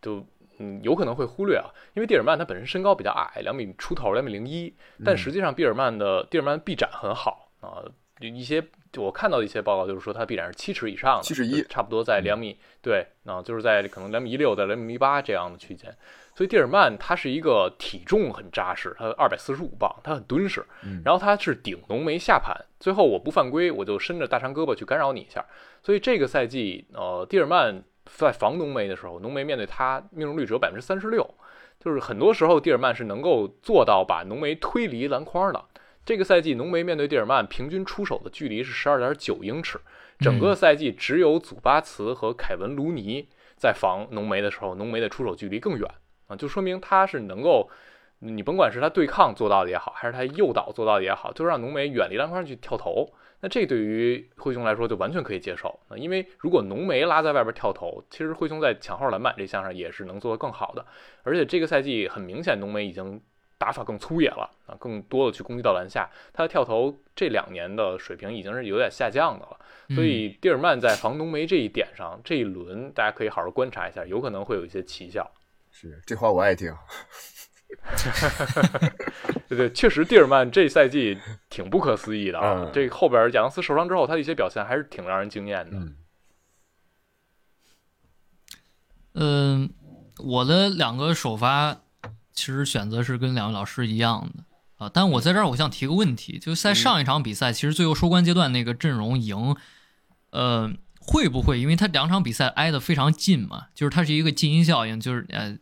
[0.01, 0.25] 就
[0.59, 4.75] 嗯有可能会忽略啊，因为蒂尔曼他本身身高比较矮，两米出头，两米零一，
[5.05, 7.85] 但实际上蒂尔曼的蒂尔曼臂展很好啊，
[8.21, 8.65] 一些
[8.97, 15.95] 我看到的一些报告就是说他臂展是七尺以上的，七尺一差不多在两米，对，啊，就是在可能两米一六到两米一八这样的区间。
[16.35, 20.65] 所以蒂尔曼他是一个体重很扎实，他二百四十五磅，他很敦实，
[21.05, 25.45] 然后他是顶浓眉下盘，最后我不犯规，我就伸着大长胳膊去干扰你一下。
[25.83, 31.23] 所以这个赛季，呃，蒂尔曼在防浓眉的时候，浓眉面对他命中率只有百分之三十六，
[31.79, 35.63] 就是很多时候蒂尔曼是能够做到把浓眉推离篮筐的。
[36.05, 39.79] 这个赛季，浓眉面对蒂尔曼平均出手的距离是十二点九英尺，
[40.19, 45.89] 整个赛季只有祖巴茨和凯文卢尼在防浓眉的时候，浓眉的出手距离更远
[46.33, 47.69] 啊，就说明他是能够，
[48.21, 53.13] 你甭管是他对抗做到的也好，还是他诱导做到的也好，就让浓眉远离篮筐去跳投。
[53.45, 60.87] 那这对于灰熊来说就完全可以接受啊，因为如果浓眉拉在外边跳投，其实灰熊在抢号篮板这项上也是能做得更好的。
[61.25, 63.21] 而且这个赛季很明显，浓眉已经
[63.59, 69.59] 打法更粗野了啊，更多的去攻击到篮下，他的跳投这两年的水平已经是有点下降的了。
[69.93, 75.29] 所以蒂尔曼在防浓眉这一点上，这一轮大家可以好好观察一下，有可能会有一些奇效。
[75.89, 76.75] 是这话我爱听。
[79.49, 81.19] 对对，确实蒂尔曼这赛季
[81.51, 82.65] 挺不可思议的啊！
[82.65, 85.77] 嗯这后边亚当斯受伤之后，他的一些表现还是挺让人惊艳的。
[85.77, 85.97] 嗯
[89.15, 89.71] 嗯，
[90.19, 91.81] 我的两个首发
[92.33, 94.45] 其实选择是跟两位老师一样的
[94.77, 99.57] 啊，但我在这儿我想提个问题，就是在上一场比赛，其实最后收官阶段那个阵容赢，
[100.31, 105.59] 呃，会不会因为他两场比赛挨得非常近嘛，就是它是一个近音效应，就是呃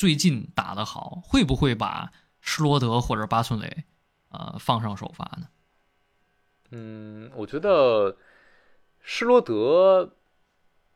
[0.00, 3.84] 最近打得好，会不会把施罗德或者巴村磊
[4.30, 5.46] 呃放上首发呢？
[6.70, 8.16] 嗯，我觉得
[9.02, 10.14] 施罗德，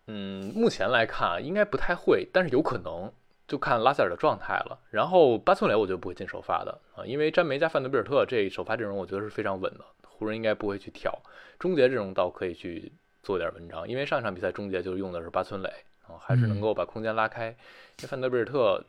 [0.06, 3.12] 嗯，目前来看啊，应该不太会，但是有可能，
[3.46, 4.80] 就看拉塞尔的状态了。
[4.88, 11.12] 然后巴村磊我觉得不会进首发的啊，因为詹梅加范德比尔特这首发阵容我觉得是非常稳的，湖人应该不会去挑。
[11.58, 12.90] 终结阵容倒可以去
[13.22, 15.68] 做点文章，因为上一场比赛终结就用的是巴村垒
[16.08, 17.48] 啊，还是能够把空间拉开。
[17.48, 18.82] 因为范德比尔特，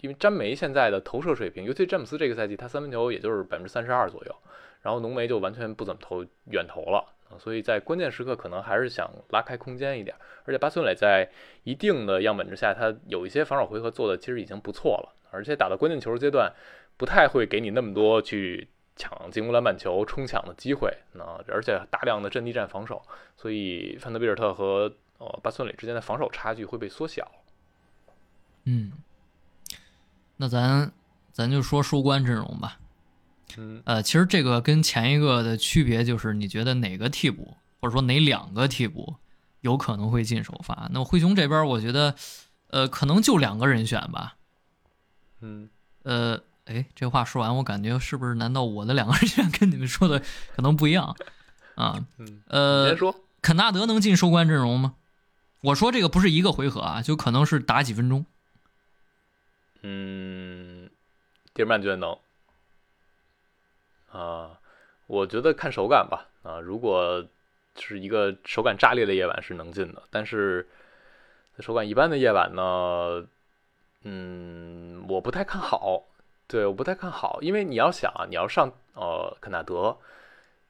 [0.00, 4.34] 因为詹梅现在的投射水平，尤其詹姆斯这个赛季他三分球也就是百分之三十二左右。
[4.80, 7.04] 然后浓眉就完全不怎么投远投了，
[7.36, 10.14] 所以在关键时刻可能还是想拉开空间一点。
[10.44, 11.28] 而且巴村垒在
[11.64, 16.50] 一定的样本之下，他有一些防守回合做的其实已经不错了，而且打到关键球阶段，
[16.96, 20.96] 不太会给你那么多去抢进攻篮板球、冲抢的机会。
[21.14, 23.02] 那而且大量的阵地战防守，
[23.36, 27.28] 所以范德比尔特和呃巴村垒之间的防守差距会被缩小。
[28.64, 28.92] 嗯，
[30.38, 30.90] 那咱
[31.32, 32.78] 咱就说收官阵容吧。
[33.58, 39.16] 嗯呃，其实这个跟前一个的区别就是，你觉得哪个替补，或者说哪两个替补
[39.60, 40.88] 有可能会进首发？
[40.92, 42.14] 那么灰熊这边，我觉得，
[42.68, 44.36] 呃，可能就两个人选吧。
[45.40, 45.68] 嗯，
[46.02, 48.34] 呃，哎，这话说完，我感觉是不是？
[48.34, 50.22] 难道我的两个人选跟你们说的
[50.54, 51.14] 可能不一样
[51.74, 52.04] 啊？
[52.46, 52.96] 呃。
[53.40, 54.94] 肯纳德能进收官阵容吗？
[55.60, 58.26] 我说这个不是一个回合啊，就可能是打几分钟。
[59.82, 60.88] 嗯，
[61.54, 62.18] 蒂尔曼觉得能。
[64.10, 64.58] 啊，
[65.06, 66.28] 我觉得看手感吧。
[66.42, 67.24] 啊，如果
[67.76, 70.68] 是一个手感炸裂的夜晚是能进的，但是
[71.60, 73.26] 手感一般的夜晚呢，
[74.02, 76.04] 嗯，我不太看好。
[76.46, 79.98] 对，我不太看好，因为你要想啊，你要上呃肯纳德，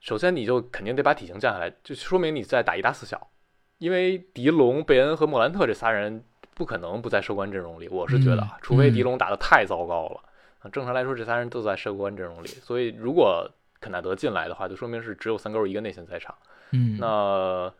[0.01, 3.31] 首先你就肯定得把体型降下来，就说明你在打一大四小，
[3.79, 6.25] 因为迪龙、贝恩和莫兰特这仨人
[6.59, 10.21] 不可能不在收官阵容里，我是觉得，啊，除非迪龙打得太糟糕了。
[10.59, 13.49] 啊，正常来说，这仨人都在收官阵容里，所以如果
[13.81, 16.35] 肯纳德进来的话，就说明是只有三勾一个内线在场，
[16.73, 17.73] 嗯，那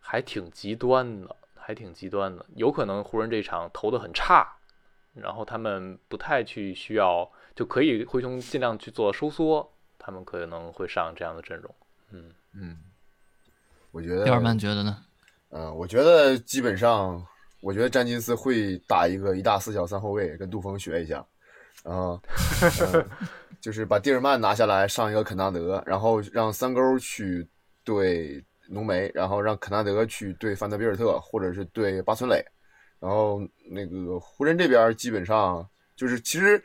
[0.00, 2.44] 还挺极端的，还挺极端的。
[2.56, 4.56] 有可能湖人这场投的很差，
[5.14, 11.72] 然后他们不太去需要，就可以灰熊尽量去做收缩，他们可能会上这样的阵容。
[12.10, 12.78] 嗯嗯，
[13.92, 15.04] 我觉得第二曼觉得呢？
[15.50, 17.24] 嗯，我觉得基本上，
[17.64, 21.24] 我觉得詹金斯会打一个一大四小三后卫，跟杜锋学一下，
[21.82, 22.20] 然后、
[23.60, 27.48] 就是把蒂尔曼拿下来，上一个肯纳德，然后让三勾去
[27.82, 32.44] 对浓眉，然后让肯纳德去对范德比尔特，或者是对巴村磊，
[33.00, 33.40] 然后
[33.70, 36.62] 那个湖人这边基本上就是其实，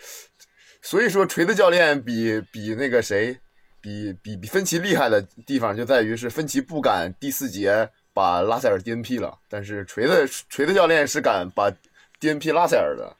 [0.81, 3.39] 所以说锤子教练比比那个谁。
[3.81, 11.71] 比比比芬奇厉害的地方就在于是芬奇不敢第四节把拉塞尔 DNP 了，但是锤子锤子教练是敢把
[12.19, 13.15] DNP 拉塞尔的。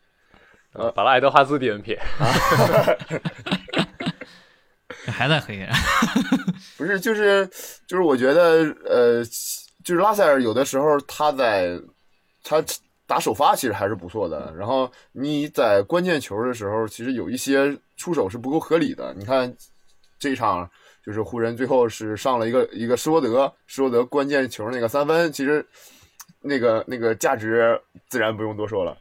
[0.73, 1.97] 呃，把拉爱德华兹 DNP，
[5.03, 5.67] 这 还在黑。
[6.77, 7.49] 不是，就是
[7.87, 9.25] 就是，我觉得呃，
[9.83, 11.79] 就是拉塞尔有的时候他在
[12.43, 12.63] 他
[13.07, 19.11] 打首发其实还是不错的，然后你在关键球的时候，其实有一些出手是不够合理的。
[19.15, 19.51] 你看
[20.19, 20.69] 这一场
[21.09, 25.65] 就就是湖人最后是上了一个一个施罗德，施罗德关键球那个三分，其实
[26.39, 28.95] 那个那个价值自然不用多说了。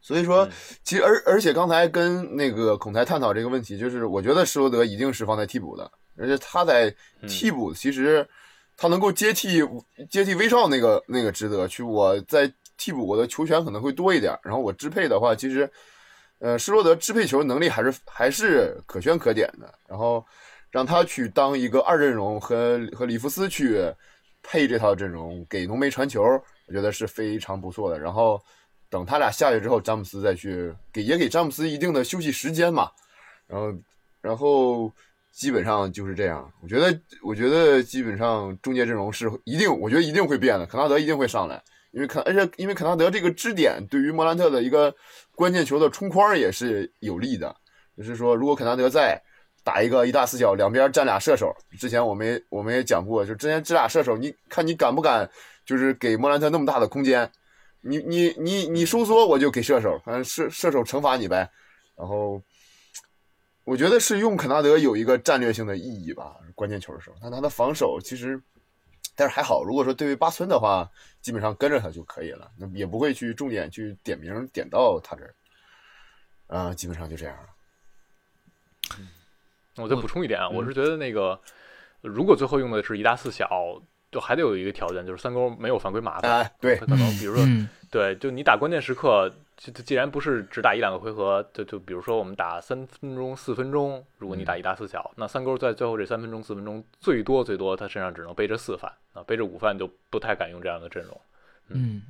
[0.00, 0.48] 所以说，
[0.84, 6.94] 其实而而且刚才跟那个孔台探讨这个问题，就是我觉得施罗德一定是放在替补的，而且他在
[7.26, 8.24] 替补其实
[8.76, 9.60] 他能够接替
[10.08, 15.68] 接替威少那个那个职责，去我在替补我的球权可能会多一点，然后我支配的话，其实
[16.38, 20.24] 呃施罗德支配球能力还是还是可圈可点的，然后
[20.74, 23.80] 让他去当一个二阵容和和里弗斯去
[24.42, 26.20] 配这套阵容给浓眉传球，
[26.66, 28.40] 我觉得是非常不错的，然后。
[28.90, 32.88] 等他俩下去之后，詹姆斯再去给也给詹姆斯一定的休息时间嘛，
[33.48, 33.74] 然后
[34.20, 34.92] 然后
[35.32, 36.48] 基本上就是这样。
[36.62, 40.66] 我觉得我觉得基本上终结阵容是一定，我觉得一定会变的。
[40.66, 41.60] 肯纳德一定会上来，
[41.90, 44.94] 因为肯而且因为肯纳德这个支点对于莫兰特的一个
[45.34, 47.52] 关键球的冲框也是有利的。
[47.96, 49.20] 就是说，如果肯纳德在
[49.64, 55.28] 打一个一大四小，两边站俩射手，之前我们我们也讲过，就之前这俩射手，你看你敢不敢
[55.64, 57.28] 就是给莫兰特那么大的空间？
[57.80, 61.50] 你你你你收缩，我就给射手，反正射射手惩罚你呗。
[61.96, 62.42] 然后，
[63.64, 67.16] 我觉得是用肯纳德有一个战略性的意义吧，关键球的时候。
[67.20, 68.42] 但他的防守其实，
[69.14, 69.62] 但是还好。
[69.62, 70.90] 如果说对于八村的话，
[71.20, 75.34] 基本上跟着他就可以了，那也不会去重点去点名点到他这儿。
[76.46, 77.48] 啊，基本上就这样了。
[79.76, 81.40] 我再补充一点啊，我是觉得那个，
[82.02, 83.48] 如果最后用的是一大四小。
[84.12, 86.48] 就还得有一个条件，就是三勾没有犯规麻烦。
[86.60, 87.44] 对，可能比如说，
[87.90, 101.20] 对，就你打关键时刻，就既然不是只打一两个回合，就就比如说我们打三分钟、四分钟，如果你打一大四小，那三勾在最后这三分钟、四分钟，最多最多他身上只能背着四犯啊，背着五犯就不太敢用这样的阵容。
[101.70, 102.02] 嗯，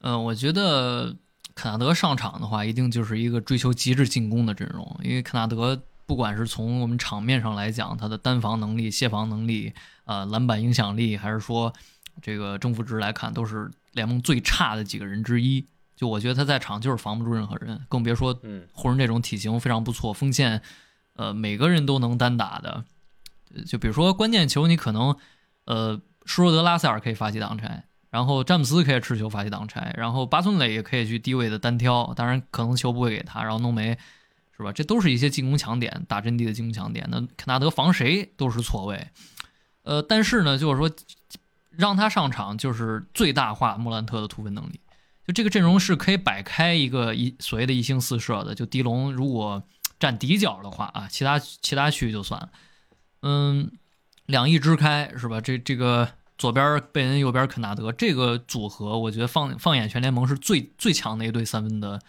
[0.00, 1.14] 嗯，我觉得
[1.54, 5.78] 肯纳德上场的话，一定就是一个追求极致进攻的阵容，因为肯纳德。
[6.12, 9.72] 不管是从我们场面上来讲，他的单防能力、协防能力、
[10.04, 11.72] 呃篮板影响力，还是说
[12.20, 15.66] 这个正负值来看，都是联盟最差的几个人之一。
[15.96, 18.38] 就我觉得他在场就是防不住任何人，更别说
[18.74, 20.60] 湖人这种体型非常不错、锋线
[21.14, 22.84] 呃每个人都能单打的。
[23.66, 25.16] 就比如说关键球，你可能
[25.64, 33.96] 呃施罗德、拉塞尔可以发起挡拆，然后詹姆斯可以持球发起挡拆，然后巴村磊也可以去低位的单挑，当然可能球不会给他，然后浓眉。
[34.56, 34.70] 是吧？
[34.72, 37.08] 这都是一些进攻强点，打阵地的进攻强点。
[37.10, 39.08] 那肯纳德防谁都是错位，
[39.82, 40.90] 呃，但是呢，就是说
[41.70, 44.78] 让他上场就是最大化莫兰特的突分能力。
[45.26, 48.54] 就这个阵容是可以摆开一个一所谓的一星四射的。
[48.54, 49.62] 就迪龙如果
[49.98, 52.50] 站底角的话啊，其他其他区域就算了，
[53.22, 53.70] 嗯，
[54.26, 55.40] 两翼支开是吧？
[55.40, 62.00] 这这个左边贝恩，右边肯纳德这个组合，我觉得放放眼全联盟是最最强的一对三分的。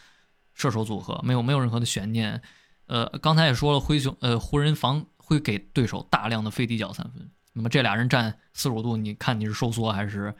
[0.54, 2.41] 射手组合没有没有任何的悬念，
[2.86, 10.34] 呃，刚才也说了，灰熊呃湖人防会给对手大量的非底角三分，那么这俩人站四十五度，你看你是收缩还是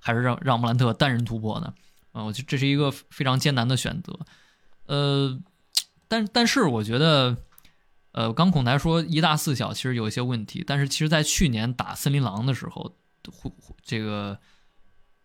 [0.00, 1.72] 还是让让莫兰特单人突破呢？
[2.12, 4.18] 啊，我觉得这是一个非常艰难的选择，
[4.86, 5.40] 呃，
[6.06, 7.36] 但但是我觉得，
[8.12, 12.94] 呃，刚孔台说一大四小其实有一些问题，但是其实在去年打森林狼的时候，
[13.82, 14.38] 这个。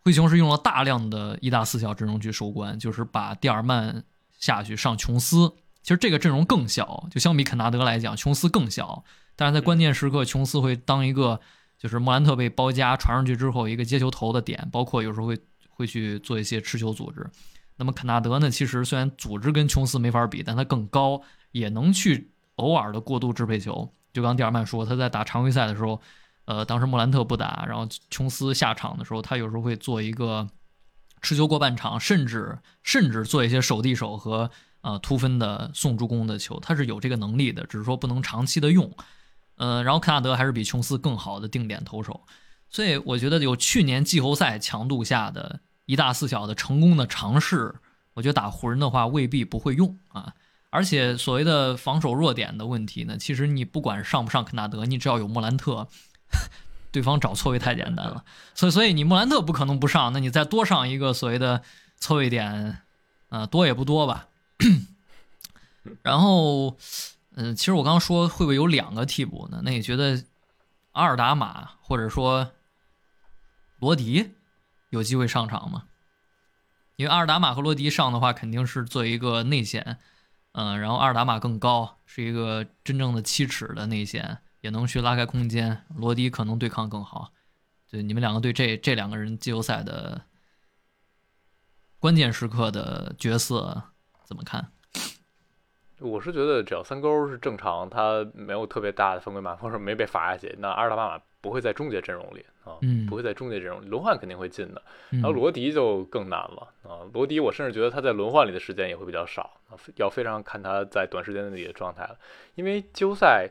[0.09, 4.03] 灰熊是用了大量的一大四小阵容去收官，就是把蒂尔曼
[4.39, 5.53] 下去上琼斯。
[5.83, 9.03] 其实这个阵容更小，就相比肯纳德来讲，琼斯更小。
[9.35, 11.39] 但是在关键时刻，琼斯会当一个
[11.77, 15.39] 就是莫兰特被包夹传上去之后一个接球头的点，包括有时候会
[15.69, 17.23] 会去做一些持球组织。
[17.77, 23.93] 那么肯纳德呢，其实虽然组织跟琼斯没法比，但他更高，也能去偶尔的过度支配球。
[24.11, 26.01] 就刚蒂尔曼说，他在打常规赛的时候。
[26.49, 30.49] 呃，当时莫兰特不打，然后琼斯下场的时候，他有时候会做一个
[31.21, 34.49] 持球过半场，甚至甚至做一些手递手和
[34.81, 38.91] 呃突分的送助攻的球，他是有这个能力的，只是说不能长期的用。
[39.57, 42.19] 呃，然后肯纳德还是比琼斯更好的定点投手，
[42.67, 47.75] 所以我觉得有去年季后赛强度下的一大四小的成功的尝试，
[48.15, 50.33] 我觉得打湖人的话未必不会用啊。
[50.71, 55.87] 而且所谓的防守弱点的问题呢，其实你不管上不上肯纳德，你只要有莫兰特。
[56.91, 58.23] 对方找错位太简单了，
[58.55, 61.61] 所以所以你莫兰特不可能不上，那你再多上一个所谓的
[61.97, 62.81] 错位点，
[63.29, 64.27] 啊，多也不多吧。
[66.01, 66.77] 然后，
[67.35, 69.61] 嗯，其实我刚刚说会不会有两个替补呢？
[69.63, 70.23] 那你觉得
[70.91, 72.51] 阿尔达马或者说
[73.79, 74.31] 罗迪
[74.89, 75.83] 有机会上场吗？
[76.95, 79.99] 因为阿尔达马和罗迪上的话，肯定是做一个内线，
[80.51, 84.39] 嗯，然后阿尔达马更高，是一个真正的七尺的内线。
[84.61, 87.31] 也能去拉开空间，罗迪可能对抗更好。
[87.87, 90.21] 就你们两个对这这两个人季后赛的
[91.97, 93.81] 关键时刻的角色
[94.23, 94.71] 怎么看？
[95.99, 104.81] 我是觉得只要三勾是正常，他没有特别大的犯规马或者没被罚下去，那阿尔达巴马不会在终结阵容里啊，嗯不会在终结阵容里，轮换肯定会进的。
[105.09, 112.17] 嗯然后罗迪就更难了啊，罗迪我甚至觉得他在轮换里的时间也会比较少啊，要非常看他在短时间内的状态了，
[112.55, 113.49] 因为季后赛，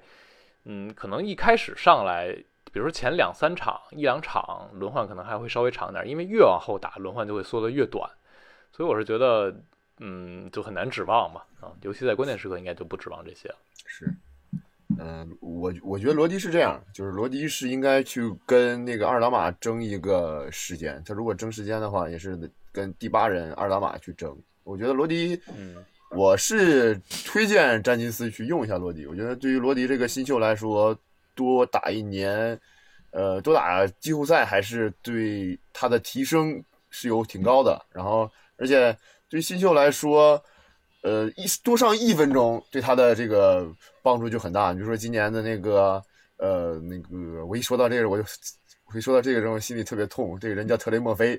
[0.71, 2.29] 嗯，可能一开始上来，
[2.71, 8.09] 比如说前两三场一两场轮换可能还会稍微长点，因为越往后打轮换就会缩得越短，
[8.71, 9.63] 所以我是觉得，
[10.01, 13.57] 嗯，就很难指望嘛啊，尤其在关键时刻应该就不指望这些了。
[13.87, 14.13] 是，
[14.99, 22.39] 嗯、我我觉得罗迪是这样，就是罗迪是应该去跟那个阿尔达马争一个时间，他如果争时间的话，也是
[22.71, 24.37] 跟第八人阿尔达马去争。
[24.65, 29.07] 我觉得罗迪，嗯，我是推荐詹金斯去用一下罗迪。
[29.07, 30.97] 我觉得对于罗迪这个新秀来说，
[31.35, 32.59] 多打一年，
[33.11, 37.81] 呃，多打季后赛还是对他的提升是有挺高的。
[37.93, 38.97] 然后，而且
[39.29, 40.43] 对于新秀来说，
[41.03, 43.71] 呃，一多上一分钟对他的这个
[44.03, 44.73] 帮助就很大。
[44.73, 46.03] 你比如说今年的那个，
[46.39, 48.25] 呃，那个我一说到这个，我就
[48.87, 50.41] 我一说到这个人，我心里特别痛。
[50.41, 51.39] 这个人叫特雷莫菲。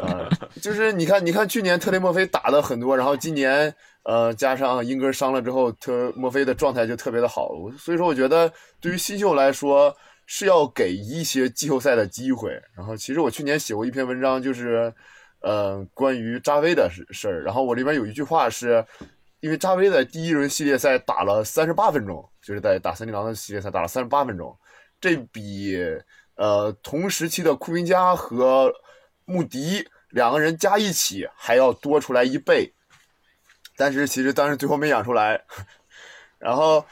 [0.00, 0.28] 呃，
[0.62, 3.74] 就是你看，你看去年特雷莫菲打的很多，然后今年
[4.04, 7.50] 呃加上英格伤了之后，特莫菲的状态就特别的好。
[7.78, 9.94] 所以说，我觉得对于新秀来说
[10.26, 12.50] 是要给一些季后赛的机会。
[12.76, 14.92] 然后其实我去年写过一篇文章，就是
[15.40, 17.42] 呃关于扎威的事儿。
[17.42, 18.84] 然后我里边有一句话是，
[19.40, 24.56] 因为扎威在第一轮系列赛打了三十八分钟，就是在打森林狼的系列赛打了三十八分钟，
[25.00, 25.76] 这比
[26.36, 28.72] 呃同时期的库明加和
[29.28, 32.72] 穆迪两个人加一起还要多出来一倍，
[33.76, 35.38] 但是其实当时最后没养出来，
[36.38, 36.82] 然后，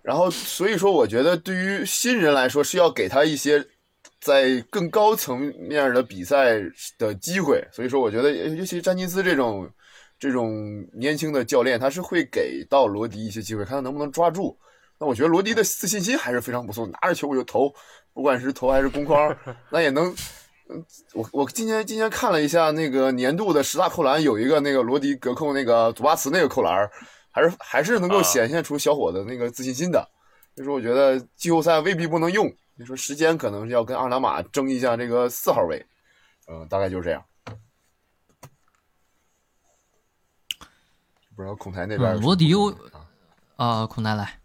[0.00, 3.62] 然后所以说我觉得对于新人来说是要给他一些
[4.18, 6.58] 在更高层面的比赛
[6.96, 9.70] 的机会，所以说我觉得尤其詹金斯这种
[10.18, 14.58] 这种年轻的教练，他是会给到罗迪一些机会，看他能不能抓住。
[14.98, 17.70] 那我觉得罗迪的自信心还是非常不错，拿着球我就投，
[18.14, 19.36] 不管是投还是攻框，
[19.68, 20.14] 那也能。
[20.72, 26.88] 嗯，我我今天今天看了一下那个年度的十大扣篮，有一个那个罗迪隔扣那个祖巴茨那个扣篮，
[27.30, 30.08] 还是还是能够啊显现出小伙子那个自信心的。
[30.54, 32.50] 所以说，我觉得季后赛未必不能用。
[32.74, 35.84] 你说时间可能是要跟阿拉马争一下这个四号位，
[36.48, 37.22] 嗯，大概就是这样。
[41.34, 43.06] 不知道孔台那边罗迪啊
[43.56, 44.38] 啊，孔台来，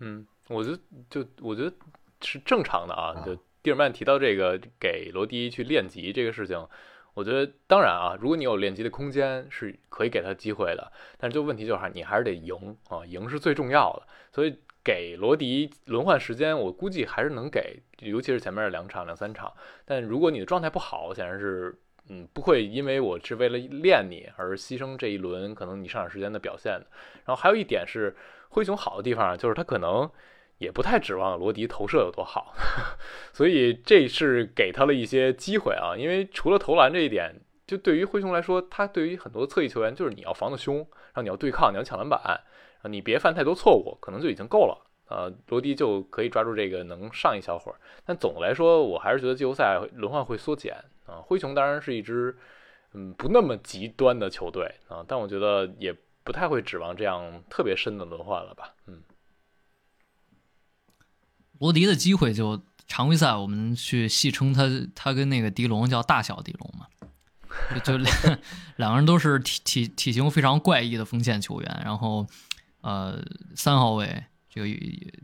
[0.00, 0.78] 嗯，我觉得
[1.10, 1.72] 就我觉得
[2.20, 3.12] 是正常的啊。
[3.16, 3.36] 啊就
[3.68, 6.66] 蒂尔曼提到这个给罗迪去练级这个事情，
[7.12, 10.90] 我觉得当然啊，如果你有练级的空间，是可以给他机会的。
[11.18, 14.08] 但是就问题就是你还是得赢啊，赢是最重要的。
[14.32, 19.52] 所以给罗迪轮换时间，我估计还是能给，尤其是前面的两场、两三场。
[19.84, 21.78] 但如果你的状态不好，显然是。
[22.10, 26.86] 嗯，不会因为我是为了练你而牺牲这一轮可能你上场时间的表现的。
[27.26, 28.16] 然后还有一点是，
[28.48, 30.10] 灰熊好的地方就是他可能
[30.58, 32.54] 也不太指望罗迪投射有多好，
[33.32, 35.96] 所以这是给他了一些机会啊。
[35.96, 37.34] 因为除了投篮这一点，
[37.66, 42.40] 就对于灰熊来说，他对于很多侧翼球员就是你要防得凶，然后你要对抗，你要抢篮板，啊，
[42.88, 44.84] 你别犯太多错误，可能就已经够了。
[45.08, 50.74] 呃，罗迪就可以抓住这个能上一小会儿，但总的来说，我还是觉得季后赛轮换会缩减
[51.06, 51.16] 啊。
[51.22, 52.36] 灰熊当然是一支
[52.92, 55.94] 嗯不那么极端的球队啊，但我觉得也
[56.24, 58.74] 不太会指望这样特别深的轮换了吧。
[58.86, 59.02] 嗯，
[61.58, 66.86] 罗迪的机会就常规赛我们去戏称他他跟那个迪龙叫大小迪龙嘛，
[67.74, 68.38] 就就两
[68.76, 72.26] 两个人都是体体体型非常怪异的锋线球员，然后
[72.80, 73.20] 呃
[73.54, 74.66] 三号位这个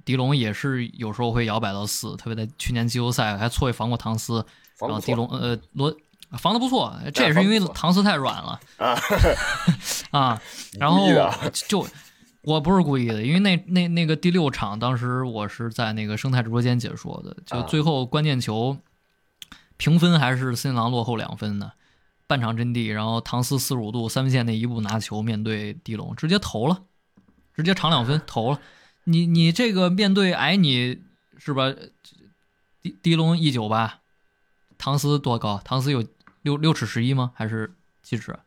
[0.05, 4.45] 迪龙也是有时候会摇摆到四，特别在去年季后赛还错位防过唐斯，
[4.81, 5.97] 然后防不错迪龙呃罗
[6.39, 8.99] 防的不错，这也是因为唐斯太软了啊。
[10.11, 10.43] 啊，
[10.79, 11.09] 然后
[11.69, 11.87] 就
[12.45, 18.79] 我不是故意的，因为那那那个第六场，当时我是在那个生态直播间解说的，就啊最后关键球
[19.77, 21.73] 评分还是森林狼落后两分呢，
[22.27, 26.83] 半场阵地，然后唐斯四十五度三分线那一步拿球面对迪龙，直接投了，
[27.55, 28.61] 直接长两分投了。
[29.05, 31.03] 你你这个面对矮你
[31.39, 31.75] 是吧？
[32.83, 34.01] 迪迪龙一九八，
[34.77, 35.61] 唐斯多高？
[35.65, 36.05] 唐斯有
[36.43, 37.33] 六六尺十一吗？
[37.35, 38.39] 还是七尺？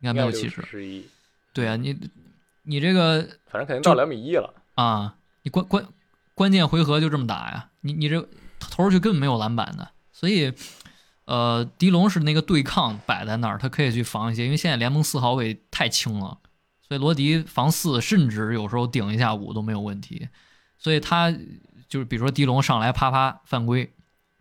[0.00, 0.62] 应该没有七尺。
[0.62, 1.06] 十一，
[1.52, 1.94] 对啊，你
[2.62, 4.54] 你这个反正肯定到两米一了。
[4.74, 5.86] 啊，你关关
[6.34, 10.52] 关键回合就这么打呀，你你这投出去根本没有篮板的，所以
[11.24, 16.38] 呃，狄龙是那个对抗摆在那儿，他可以去防一些，因为现在联盟四号位太轻了，
[16.86, 20.28] 所以罗迪防四甚至有时候顶一下五都没有问题，
[20.78, 21.30] 所以他
[21.88, 23.92] 就是比如说狄龙上来啪啪犯规，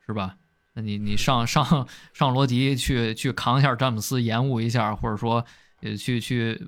[0.05, 0.37] 是吧？
[0.73, 5.45] 那你你上上上罗迪去去扛一下詹姆斯，延误一下，或者说
[5.81, 6.65] 呃去去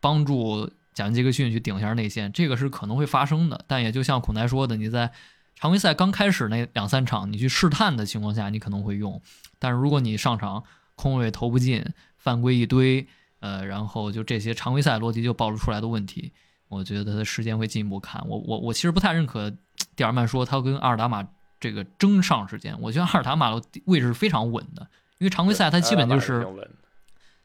[0.00, 3.64] 帮助贾文杰克逊去顶一下内线，这个是可能会发生的。
[3.66, 5.12] 但也就像孔台说的，你在
[5.56, 9.20] 常规赛刚开始那两三场，你去试探的情况下，你可能会用。
[9.58, 10.62] 但是如果你上场
[10.94, 11.84] 空位投不进，
[12.16, 13.06] 犯规一堆，
[13.40, 16.32] 呃，然后就这些常规赛逻辑就暴露出来的问题，
[16.68, 18.24] 我觉得他的时间会进一步看。
[18.26, 19.52] 我我我其实不太认可
[19.96, 21.26] 蒂尔曼说他跟阿尔达玛
[21.60, 24.82] 这个争上时间，我觉得阿尔达玛的位置是非常稳的，
[25.18, 26.46] 因为常规赛他基本就是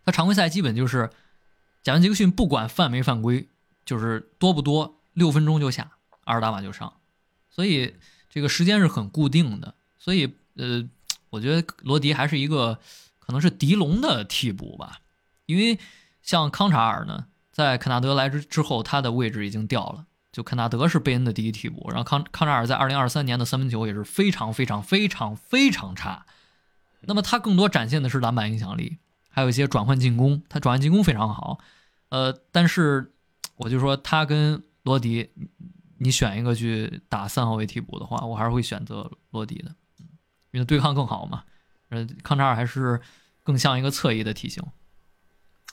[0.05, 1.09] 他常规赛基本就是
[1.81, 3.47] 贾文杰克逊不管犯没犯规，
[3.85, 5.91] 就是多不多六分钟就下，
[6.25, 6.93] 阿尔达瓦就上。
[7.49, 7.95] 所以
[8.29, 10.87] 这个时间是很固定的，所以呃，
[11.29, 12.79] 我觉得罗迪还是一个
[13.19, 14.99] 可能是迪龙的替补吧，
[15.45, 15.79] 因为
[16.21, 26.25] 像康查尔呢，在肯纳德来之之后，他的位置已经掉了，就肯纳德是贝恩的第一替补，然后康康查尔在二零二三年的三分球也是非常非常非常非常差，
[27.01, 28.99] 那么他更多展现的是篮板影响力，
[29.39, 31.57] 还有一些转换进攻，他转换进攻非常好，
[32.09, 33.11] 呃，但是
[33.55, 35.31] 我就说他跟罗迪。
[36.01, 39.75] 你选一个去打三号位替补的话，我还是会选择罗迪的，
[40.51, 41.43] 因为对抗更好嘛。
[41.89, 42.97] 呃，康查尔还是
[43.43, 44.63] 更像一个侧翼的体型。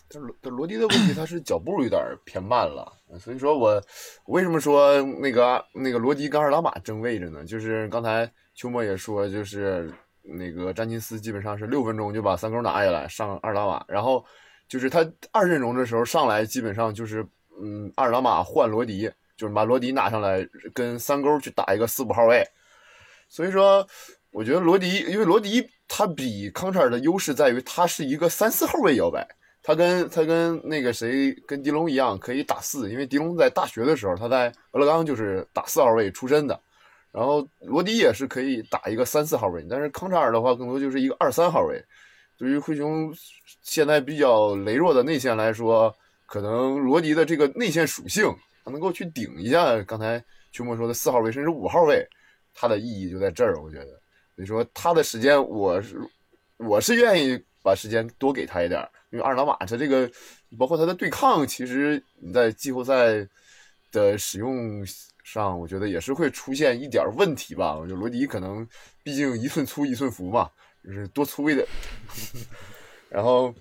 [0.09, 3.81] 但罗罗迪的问题，他是脚步有点偏慢了，所以说我
[4.27, 7.45] 为什么说那个那个罗迪跟阿尔马争位置呢？
[7.45, 9.95] 就是刚才秋末也说，就是
[10.27, 14.25] 那个詹金斯基本上是六分钟就把三勾拿下来上阿尔达玛，然后
[14.69, 15.01] 就是他
[15.33, 17.27] 二阵容的时候上来基本上就是
[17.63, 19.11] 嗯阿尔达玛换罗迪。
[19.39, 22.43] 就是把罗迪拿上来跟三勾去打一个四五号位，
[23.29, 23.87] 所以说
[24.31, 29.29] 我觉得罗迪，因为罗迪他比康查尔的优势在于他是一个三四号位摇摆，
[29.63, 36.59] 他跟他跟那个谁跟迪龙一样可以打四，因为迪龙在大学的时候他在俄勒冈就是打四号位出身的，
[37.17, 41.83] 然后罗迪也是可以打一个三四号位，但是康查尔的话更多就是一个二三号位，
[42.37, 43.11] 对于灰熊
[43.63, 45.91] 现在比较羸弱的内线来说，
[46.27, 48.31] 可能罗迪的这个内线属性。
[48.63, 52.05] 他能够去顶一下刚才秋末说的四号位甚至五号位，
[52.53, 53.87] 他的意义就在这儿，我觉得。
[54.35, 55.97] 所以说他的时间，我是
[56.59, 60.11] 我是愿意把时间多给他一点，因为阿尔达马他这个
[60.59, 63.27] 包括他的对抗，其实你在季后赛
[63.93, 64.85] 的使用
[65.27, 67.75] 上，我觉得也是会出现一点问题吧。
[67.75, 68.67] 我觉得罗迪可能
[69.03, 70.49] 毕竟一寸粗一寸福嘛，
[70.85, 71.67] 就是多粗一点。
[73.11, 73.55] 然后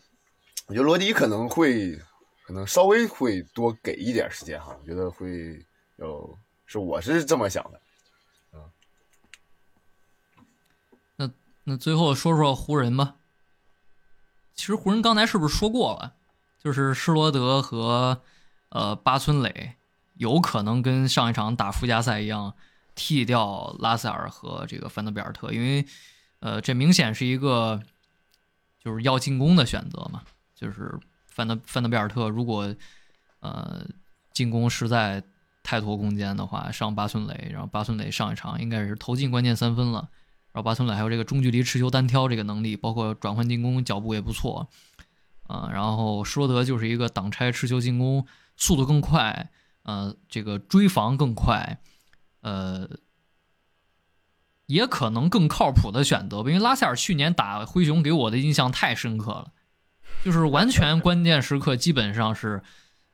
[0.68, 1.99] 我觉得罗迪可能会。
[2.47, 5.59] 可能稍微会多给一点时间哈，我觉得会
[5.95, 6.38] 有，
[6.68, 7.82] 是我是这么想的，
[8.53, 8.70] 嗯。
[11.16, 11.32] 那
[11.63, 13.16] 那最后说说湖人吧。
[14.53, 16.13] 其实湖人刚才是不是说过了？
[16.63, 18.22] 就是施罗德和
[18.70, 19.74] 呃巴村磊
[20.16, 22.53] 有可能跟上一场打附加赛一样
[22.95, 25.86] 替掉拉塞尔和这个范德比尔特，因为
[26.39, 27.82] 呃这明显是一个
[28.84, 30.22] 就是要进攻的选择嘛，
[30.55, 30.99] 就是。
[31.28, 32.74] 范德范德贝尔特如果，
[33.41, 33.86] 呃，
[34.32, 35.22] 进攻实在
[35.63, 40.07] 太拖空间的话，上巴村磊，然后巴村磊上一场应该是投进关键三分了，
[40.53, 44.70] 然后巴村磊还有这个中距离持球单挑这个能力，包括转换进攻脚步也不错，
[45.47, 49.49] 啊，然后施罗德就是一个挡拆持球进攻速度更快，
[49.86, 51.80] 呃，这个追防更快，
[52.42, 52.90] 呃，
[54.66, 59.52] 也可能更靠谱的选择吧，因为拉塞尔去年打灰熊给我的印象太深刻了。
[60.24, 62.64] 就是完全 关键时刻，基本上是，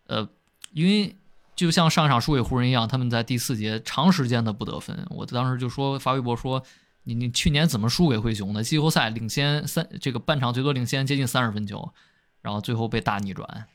[0.07, 0.29] 呃，
[0.71, 1.17] 因为
[1.57, 5.05] 就像上场输给湖人一样，他们在第四节长时间的不得分。
[5.09, 6.63] 我当时就说发微博说，
[7.03, 8.63] 你你去年怎么输给灰熊的？
[8.63, 11.93] 季后赛领先三，这个半场最多领先接近三十分球，
[12.41, 13.67] 然后最后被大逆转。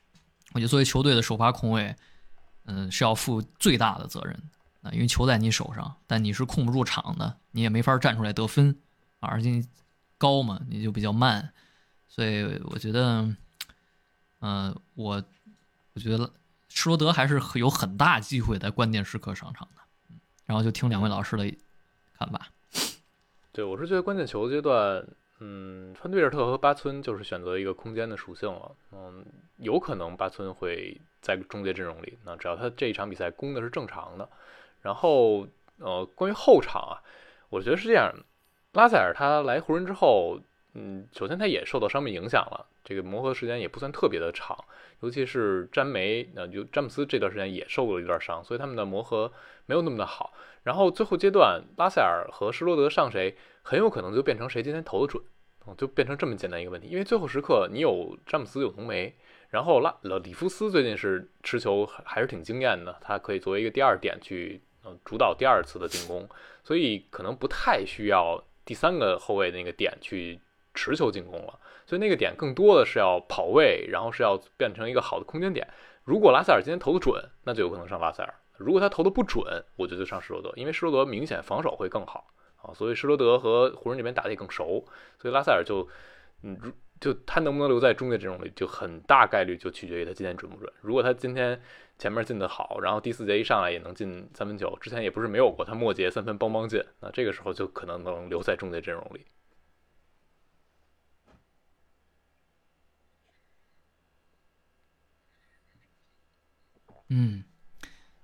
[0.55, 1.95] 我觉得作为球队的首发控卫，
[2.67, 4.35] 嗯，是要负最大的责任
[4.83, 8.77] 啊，因为球在你手上，但你是控不住场的，你也没法站出来得分
[9.21, 9.65] 啊，而且
[10.19, 11.53] 高嘛，你就比较慢。
[12.09, 13.29] 所以我觉得，
[14.41, 15.23] 嗯，我
[15.95, 16.31] 我觉得
[16.69, 19.83] 施罗德还是有很大机会在关键时刻上场的。
[20.47, 21.45] 然后就听两位老师的
[22.17, 22.49] 看法。
[23.51, 25.05] 对，我是觉得关键球阶段，
[25.41, 28.73] 嗯，范德尔特和巴村就是选择一个空间的属性了。
[28.93, 29.25] 嗯，
[29.59, 32.19] 有可能巴村会在终结阵容里。
[32.25, 34.29] 那只要他这一场比赛攻的是正常的。
[34.83, 35.47] 然后，
[35.79, 37.03] 呃，关于后场啊，
[37.51, 38.13] 我觉得是这样：
[38.73, 40.41] 拉塞尔他来湖人之后。
[40.79, 44.55] 嗯，首先他也受到伤病影响了，这个磨合时间也不算特别的长，
[45.01, 49.33] 尤其是詹梅，那就詹姆斯这段时间也受过一段伤，所以他们的磨合
[49.65, 50.35] 没有那么的好。
[50.65, 53.35] 然后最后阶段，拉塞尔和施罗德上谁，
[53.67, 55.21] 很有可能就变成谁今天投的准，
[55.77, 56.87] 就变成这么简单一个问题。
[56.87, 59.13] 因为最后时刻你有詹姆斯有浓眉，
[59.49, 66.29] 然后拉了里夫斯最近是持球还是挺惊艳的，他可以作为一个第二点去呃主导第二次的进攻，
[66.63, 70.41] 所以可能不太需要第三个后卫那个点去。
[70.79, 75.67] 持球进攻了，所以那个点更多的是要跑位，然后是要变成一个好的空间点。
[76.05, 79.43] 如果拉塞尔今天投的准，那就有可能上拉塞尔；如果他投的不准，
[79.77, 82.27] 我觉得就上施罗德，因为施罗德明显防守会更好
[82.67, 84.85] 啊，所以施罗德和湖人这边打的也更熟，
[85.19, 85.89] 所以拉塞尔就，
[86.43, 90.73] 嗯，就他能不能留在中介阵容里，就很大概率就取决于他今天准不准。
[90.81, 91.61] 如果他今天
[91.99, 99.25] 前面进的好，然后第四节一上来也能进三分球，之前也不是没有过，他末节三分邦邦进，那这个时候就可能能留在中介阵容里。
[107.09, 107.45] 嗯，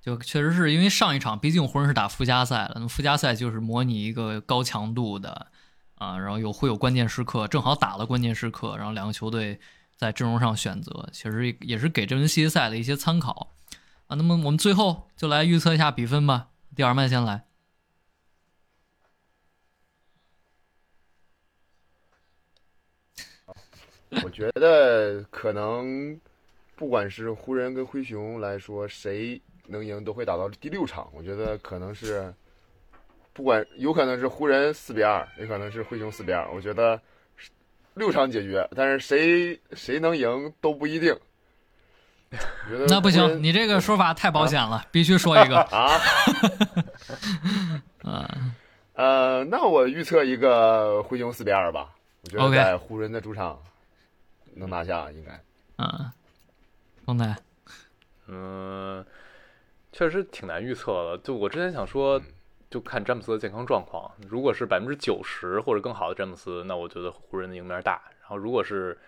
[0.02, 5.46] 就确实是因为上一场，毕竟湖人是打附加赛了，那附加赛就是模拟一个高强度的
[5.94, 9.60] 啊，然后有会有关键时刻，正好打了关键时刻，然后两个球队
[9.96, 13.54] 在阵容上选择，其实也是给这轮系列赛的一些参考
[14.08, 14.16] 啊。
[14.16, 17.44] 那么我们最后就来预测一下比分吧，第二麦先来。
[24.24, 26.20] 我觉得可能。
[26.74, 29.40] 不管是湖人跟灰熊来说，谁
[29.72, 31.10] 能赢都会打到第六场。
[31.12, 32.32] 我觉得可能是，
[33.32, 36.48] 不管有可能是湖人四比二，也可能是灰熊四比二。
[36.52, 37.00] 我觉得
[37.94, 41.18] 六场解决，但是谁谁能赢都不一定。
[42.88, 45.98] 那不行，你这个说法太保险了，必须说一个啊。
[48.04, 48.52] 嗯
[48.94, 51.90] 呃，那我预测一个灰熊四比二吧。
[52.24, 53.58] 我觉得在湖人的主场
[54.54, 55.40] 能拿下，应该。
[55.78, 56.10] 嗯。
[57.04, 57.36] 刚才，
[58.28, 59.04] 嗯，
[59.92, 61.18] 确实挺难预测的。
[61.18, 62.20] 就我之前想说，
[62.70, 64.10] 就看詹姆斯的健康状况。
[64.28, 68.00] 如果是百分之九十或者更好的詹姆斯，那我觉得湖人的赢面大。
[68.20, 68.98] 然后如果是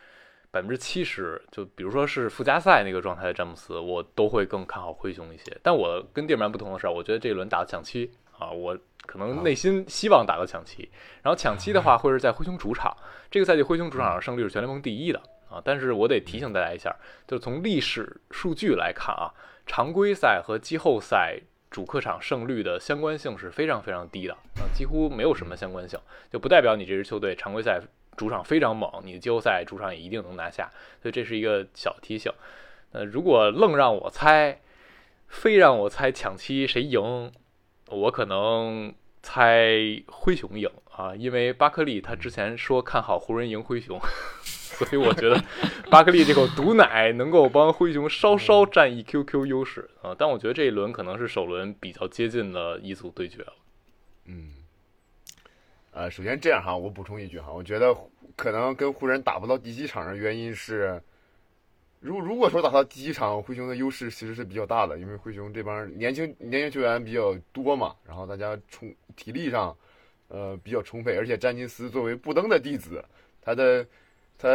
[0.50, 5.56] 百分之七十，就比如说是附加赛那个状态的詹姆斯，我都会更看好灰熊一些。
[5.62, 10.88] 但我跟地面不同的是，我觉得这一轮打的抢七啊，我可能内心希望打到抢七。
[11.22, 12.94] 然后抢七的话，会是在灰熊主场。
[13.30, 15.20] 这个赛季灰熊主场上胜率是全联盟第一的。
[15.48, 16.94] 啊，但是我得提醒大家一下，
[17.26, 19.32] 就是从历史数据来看啊，
[19.66, 25.98] 常规赛和季后赛主客场胜率的相关性是非常非常低的啊，几乎没有什么相关性，
[26.30, 27.80] 就不代表你这支球队常规赛
[28.16, 30.70] 主场非常猛，你的季后赛主场也一定能拿下，
[31.02, 32.30] 所以这是一个小提醒。
[32.92, 34.60] 呃，如果愣让我猜，
[35.26, 37.32] 非让我猜抢七谁赢，
[37.88, 39.72] 我可能猜
[40.06, 43.98] 灰熊赢啊，因为巴克利他之前说看好湖人赢灰熊。
[44.74, 45.40] 所以我觉得
[45.88, 53.52] 巴克利这口毒奶能够帮灰熊稍稍占一 QQ 优势啊，但我觉得这一轮可能是首轮比较接近的一组对决了。
[54.24, 54.52] 嗯，
[55.92, 57.96] 呃，首先这样哈，我补充一句哈，我觉得
[58.34, 61.00] 可能跟湖人打不到第几场的原因是，
[62.00, 69.76] 如如果说打到第几场，灰熊的优势其实是比较大的，因为灰熊这帮年轻年轻球员比较多嘛，然后大家冲体力上
[70.34, 73.04] 呃比较充沛，而且詹金斯作为布登的弟子，
[73.40, 73.86] 他的。
[74.36, 74.48] 他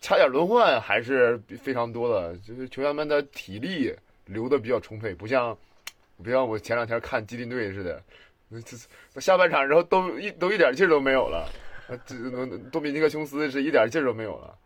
[0.00, 3.94] 差点轮换还是非常多的，就是球员们的体力
[4.26, 5.56] 留的比较充沛，不像
[6.22, 8.02] 不像我前两天看基林队似的，
[8.48, 11.48] 那这下半场然后都一都一点劲儿都没有了，
[12.04, 12.14] 这
[12.70, 14.58] 多米尼克琼斯是一点劲儿都没有了，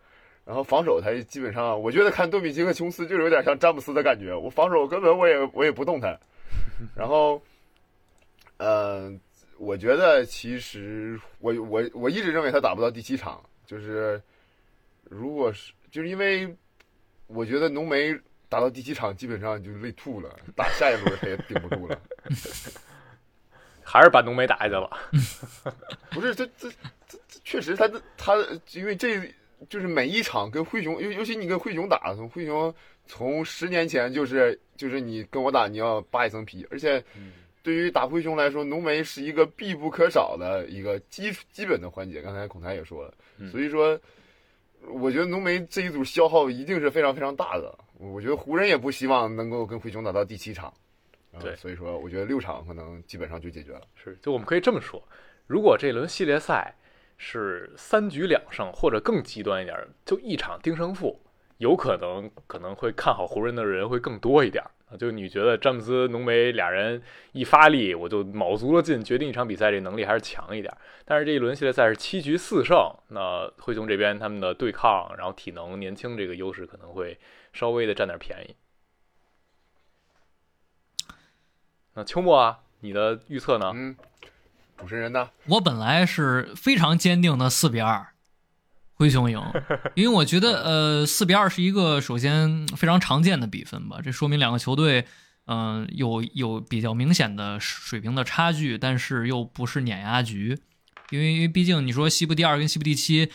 [0.47, 6.19] 然后防守他基本上，我觉得看多米尼克琼斯就是有点像詹姆斯的感觉，我防守根本我也我也不动他，
[6.97, 7.41] 然后，
[8.57, 9.21] 嗯，
[9.59, 14.21] 我觉得其实我我我一直认为他打不到第七场，就是。
[15.11, 16.55] 如果是，就是因为
[17.29, 18.15] 我觉得浓眉
[18.47, 21.99] 打到第七场基本上就累吐了，打下一轮他也顶不住了，
[23.83, 24.91] 还是把浓眉打下去了。
[26.11, 26.69] 不是，这这
[27.09, 28.35] 这确实，他他
[28.75, 29.19] 因为这
[29.71, 32.75] 就是每一场跟灰熊，尤尤其你跟灰熊打，从灰熊
[33.07, 37.03] 从十年前就是就是你跟我打，你要扒一层皮，而且
[37.63, 42.23] 对于打灰熊来说，浓眉是一个必不可少的一个基基本的环节。
[42.23, 43.15] 刚才孔台也说了，
[43.51, 43.99] 所以说。
[44.93, 47.77] 我觉得浓眉这一组消耗一定是非常非常大的。
[47.99, 50.73] 我觉得湖人也不希望能够跟灰熊打到第七场，
[51.41, 53.83] 对，所以说我觉得六场可能基本上就解决了。
[53.97, 55.03] 是，就我们可以这么说，
[55.49, 56.73] 如果这轮系列赛
[57.17, 59.77] 是三局两胜，或者更极端一点，
[60.07, 61.21] 就一场定胜负，
[61.59, 64.65] 有可能可能会看好湖人的人会更多一点。
[64.91, 67.03] 啊，就你觉得詹姆斯、浓眉俩人
[67.33, 70.75] 一发力，我就卯足了劲决定一场比赛，这能力还是强一点。
[71.05, 77.19] 但是这一轮系列赛是七局四胜，那灰熊这边他们的对抗，然后体能、年轻这个优势可能会
[77.53, 78.57] 稍微的占点便宜。
[81.93, 83.71] 那秋末啊，你的预测呢？
[83.75, 83.95] 嗯，
[84.79, 85.29] 主持人呢？
[85.49, 88.07] 我本来是非常坚定的四比二。
[88.99, 89.41] 灰熊赢，
[89.95, 94.01] 因为我觉得，呃，四比二是一个首先非常常见的比分吧。
[94.03, 95.07] 这说明两个球队，
[95.47, 100.59] 嗯，有有比较明显的水平的差距，但是又不是碾压局。
[101.11, 103.31] 因为，因为毕竟你说西部第二跟西部第七，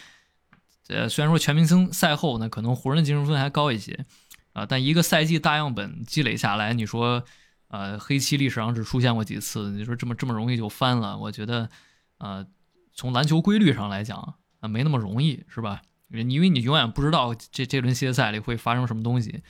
[0.90, 4.06] 呃，虽然说全明星赛后呢，可能湖人的净胜分还高一些，
[4.52, 7.24] 啊，但一个赛季大样本积累下来，你说，
[7.70, 11.18] 呃，黑七历史上只出现过几次，你说这么这么容易就翻了？
[11.18, 11.70] 我觉得，
[12.18, 12.46] 呃，
[12.94, 15.82] 从篮球规律上来讲，啊，没那么容易，是吧？
[16.10, 19.44] 因为你永远不知道这这轮系列赛里会发生什么东西，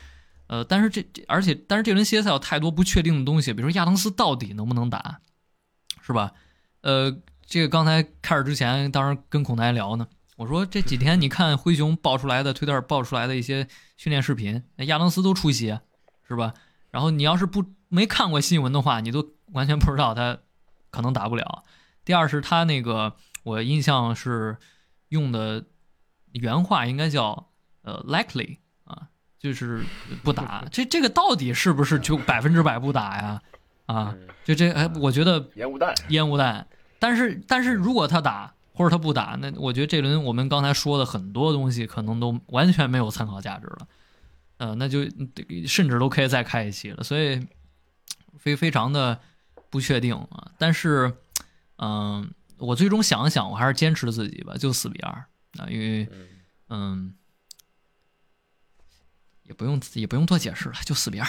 [0.47, 5.19] 呃，但是这而且但是这轮系列赛有太多不确定的东西，比如说亚当斯到底能不能打，
[6.01, 6.31] 是吧？
[6.81, 7.15] 呃，
[7.45, 10.07] 这个刚才开始之前，当时跟孔台聊呢。
[10.35, 13.67] 我说这几天你看灰熊爆出来的推特爆出来的一些
[13.97, 15.77] 训练视频，亚当斯都出席，
[16.27, 16.55] 是吧？
[16.89, 20.39] 然后你要是不没看过新闻的话，你都完全不知道他
[20.89, 21.63] 可能打不了。
[22.03, 24.57] 第二是他那个，我印象是
[25.13, 25.63] 用的
[26.33, 27.49] 原话应该叫
[27.83, 29.07] 呃 likely 啊，
[29.39, 29.83] 就是
[30.23, 30.65] 不打。
[30.73, 33.41] 这这个到底是不是就百分之百不打呀？
[33.85, 36.67] 啊，就这哎，我觉得烟雾弹，烟雾弹。
[36.99, 38.53] 但是但是如果他打。
[38.75, 43.87] 或者他不打，那我觉得这轮我们刚才说的很多东西可能都完全没有参考价值了，
[44.57, 45.03] 呃，那就
[45.67, 47.39] 甚至都可以再开一期了，所以
[48.39, 49.19] 非非常的
[49.69, 50.51] 不确定啊。
[50.57, 51.13] 但是，
[51.77, 52.31] 嗯，
[52.65, 55.11] 我最终想了想，我还是坚持自己吧，就四比二
[55.59, 56.07] 啊，因为
[56.69, 57.13] 嗯，
[59.43, 61.27] 也不用也不用多解释了，就四比二。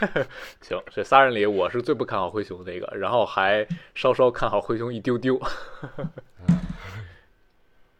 [0.62, 5.38] 行，这仨人里我是最不看好灰熊那个，然后还稍稍看好灰熊一丢丢。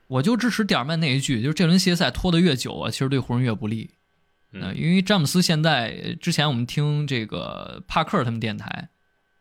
[0.06, 3.90] 我就支持蒂尔曼那一句，就是这轮系列赛拖得越久啊，其实对湖人越不利。
[4.52, 8.88] 嗯，因为詹姆斯现在之前我们听这个帕克他们电台，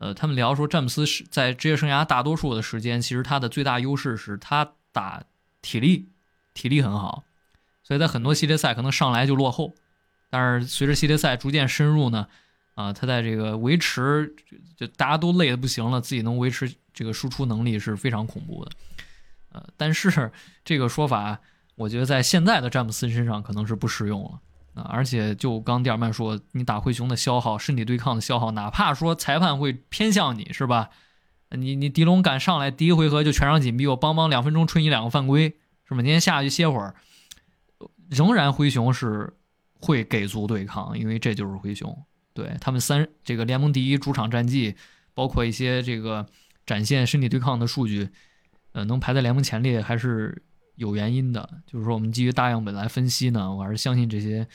[0.04, 5.24] 呃，他们聊说詹姆斯是在职业生涯大多数的时间，其实他的最大优势是他打
[5.62, 6.10] 体力，
[6.54, 7.24] 体力很好，
[7.84, 9.74] 所以在很多系列赛可能上来就落后，
[10.30, 12.28] 但是随着系列赛逐渐深入呢，
[12.76, 14.36] 啊，他在这个维持
[14.76, 18.72] 就大家都累得不行了，自己能维持这个输出能力是非常恐怖的。
[19.54, 20.30] 呃，但是
[20.66, 21.40] 这个说法，
[21.76, 24.42] 我觉得在现在的詹姆斯身上可能是不适用了
[24.74, 24.84] 啊！
[24.90, 30.90] 而且就刚蒂尔曼说，你打灰熊的消耗，身体对抗的消耗，哪怕说裁判会偏向你，是吧？
[31.52, 35.50] 你你迪龙敢上来第一回合就全场紧逼，我邦邦两分钟吹你两个犯规，
[35.88, 35.98] 是吧？
[35.98, 36.96] 今天下去歇会儿，
[38.10, 39.34] 仍然灰熊是
[39.80, 44.76] 会给足对抗，因为这就是灰熊，对他们三这个联盟第一主场战绩，
[45.14, 46.26] 包括一些这个
[46.66, 48.10] 展现身体对抗的数据。
[48.72, 50.42] 呃，能排在联盟前列还是
[50.76, 51.62] 有原因的。
[51.66, 54.48] 就是说，我们基于大样本来分析呢，我还是相信这些，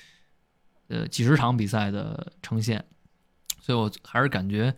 [0.89, 2.85] 呃，几十场比赛的呈现，
[3.61, 4.74] 所以我还是感觉，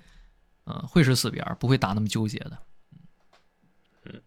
[0.65, 2.59] 呃，会是四比二，不会打那么纠结的。
[4.05, 4.23] 嗯，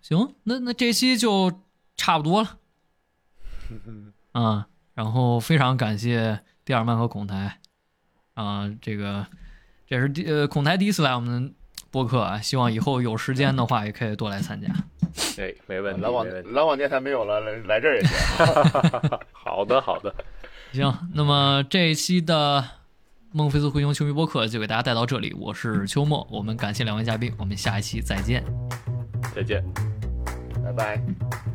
[0.00, 1.62] 行，那那这期就
[1.96, 2.58] 差不多了。
[4.32, 7.60] 啊，然后非常感谢蒂尔曼和孔台，
[8.34, 9.26] 啊，这个
[9.86, 11.54] 这是第呃孔台第一次来我们。
[11.92, 14.66] 播客啊，希望以后有时间的话也可以多来参加。
[15.38, 16.00] 哎，没问题。
[16.00, 18.16] 篮网篮网电台没有了，来来这儿也行。
[19.30, 20.12] 好的，好的。
[20.72, 22.64] 行，那么这一期的
[23.30, 25.34] 孟菲斯灰熊球迷播客就给大家带到这里。
[25.38, 28.42] 我是秋末，我们感谢两位嘉宾，我们下一期再见。
[29.34, 29.62] 再见，
[30.64, 31.51] 拜拜。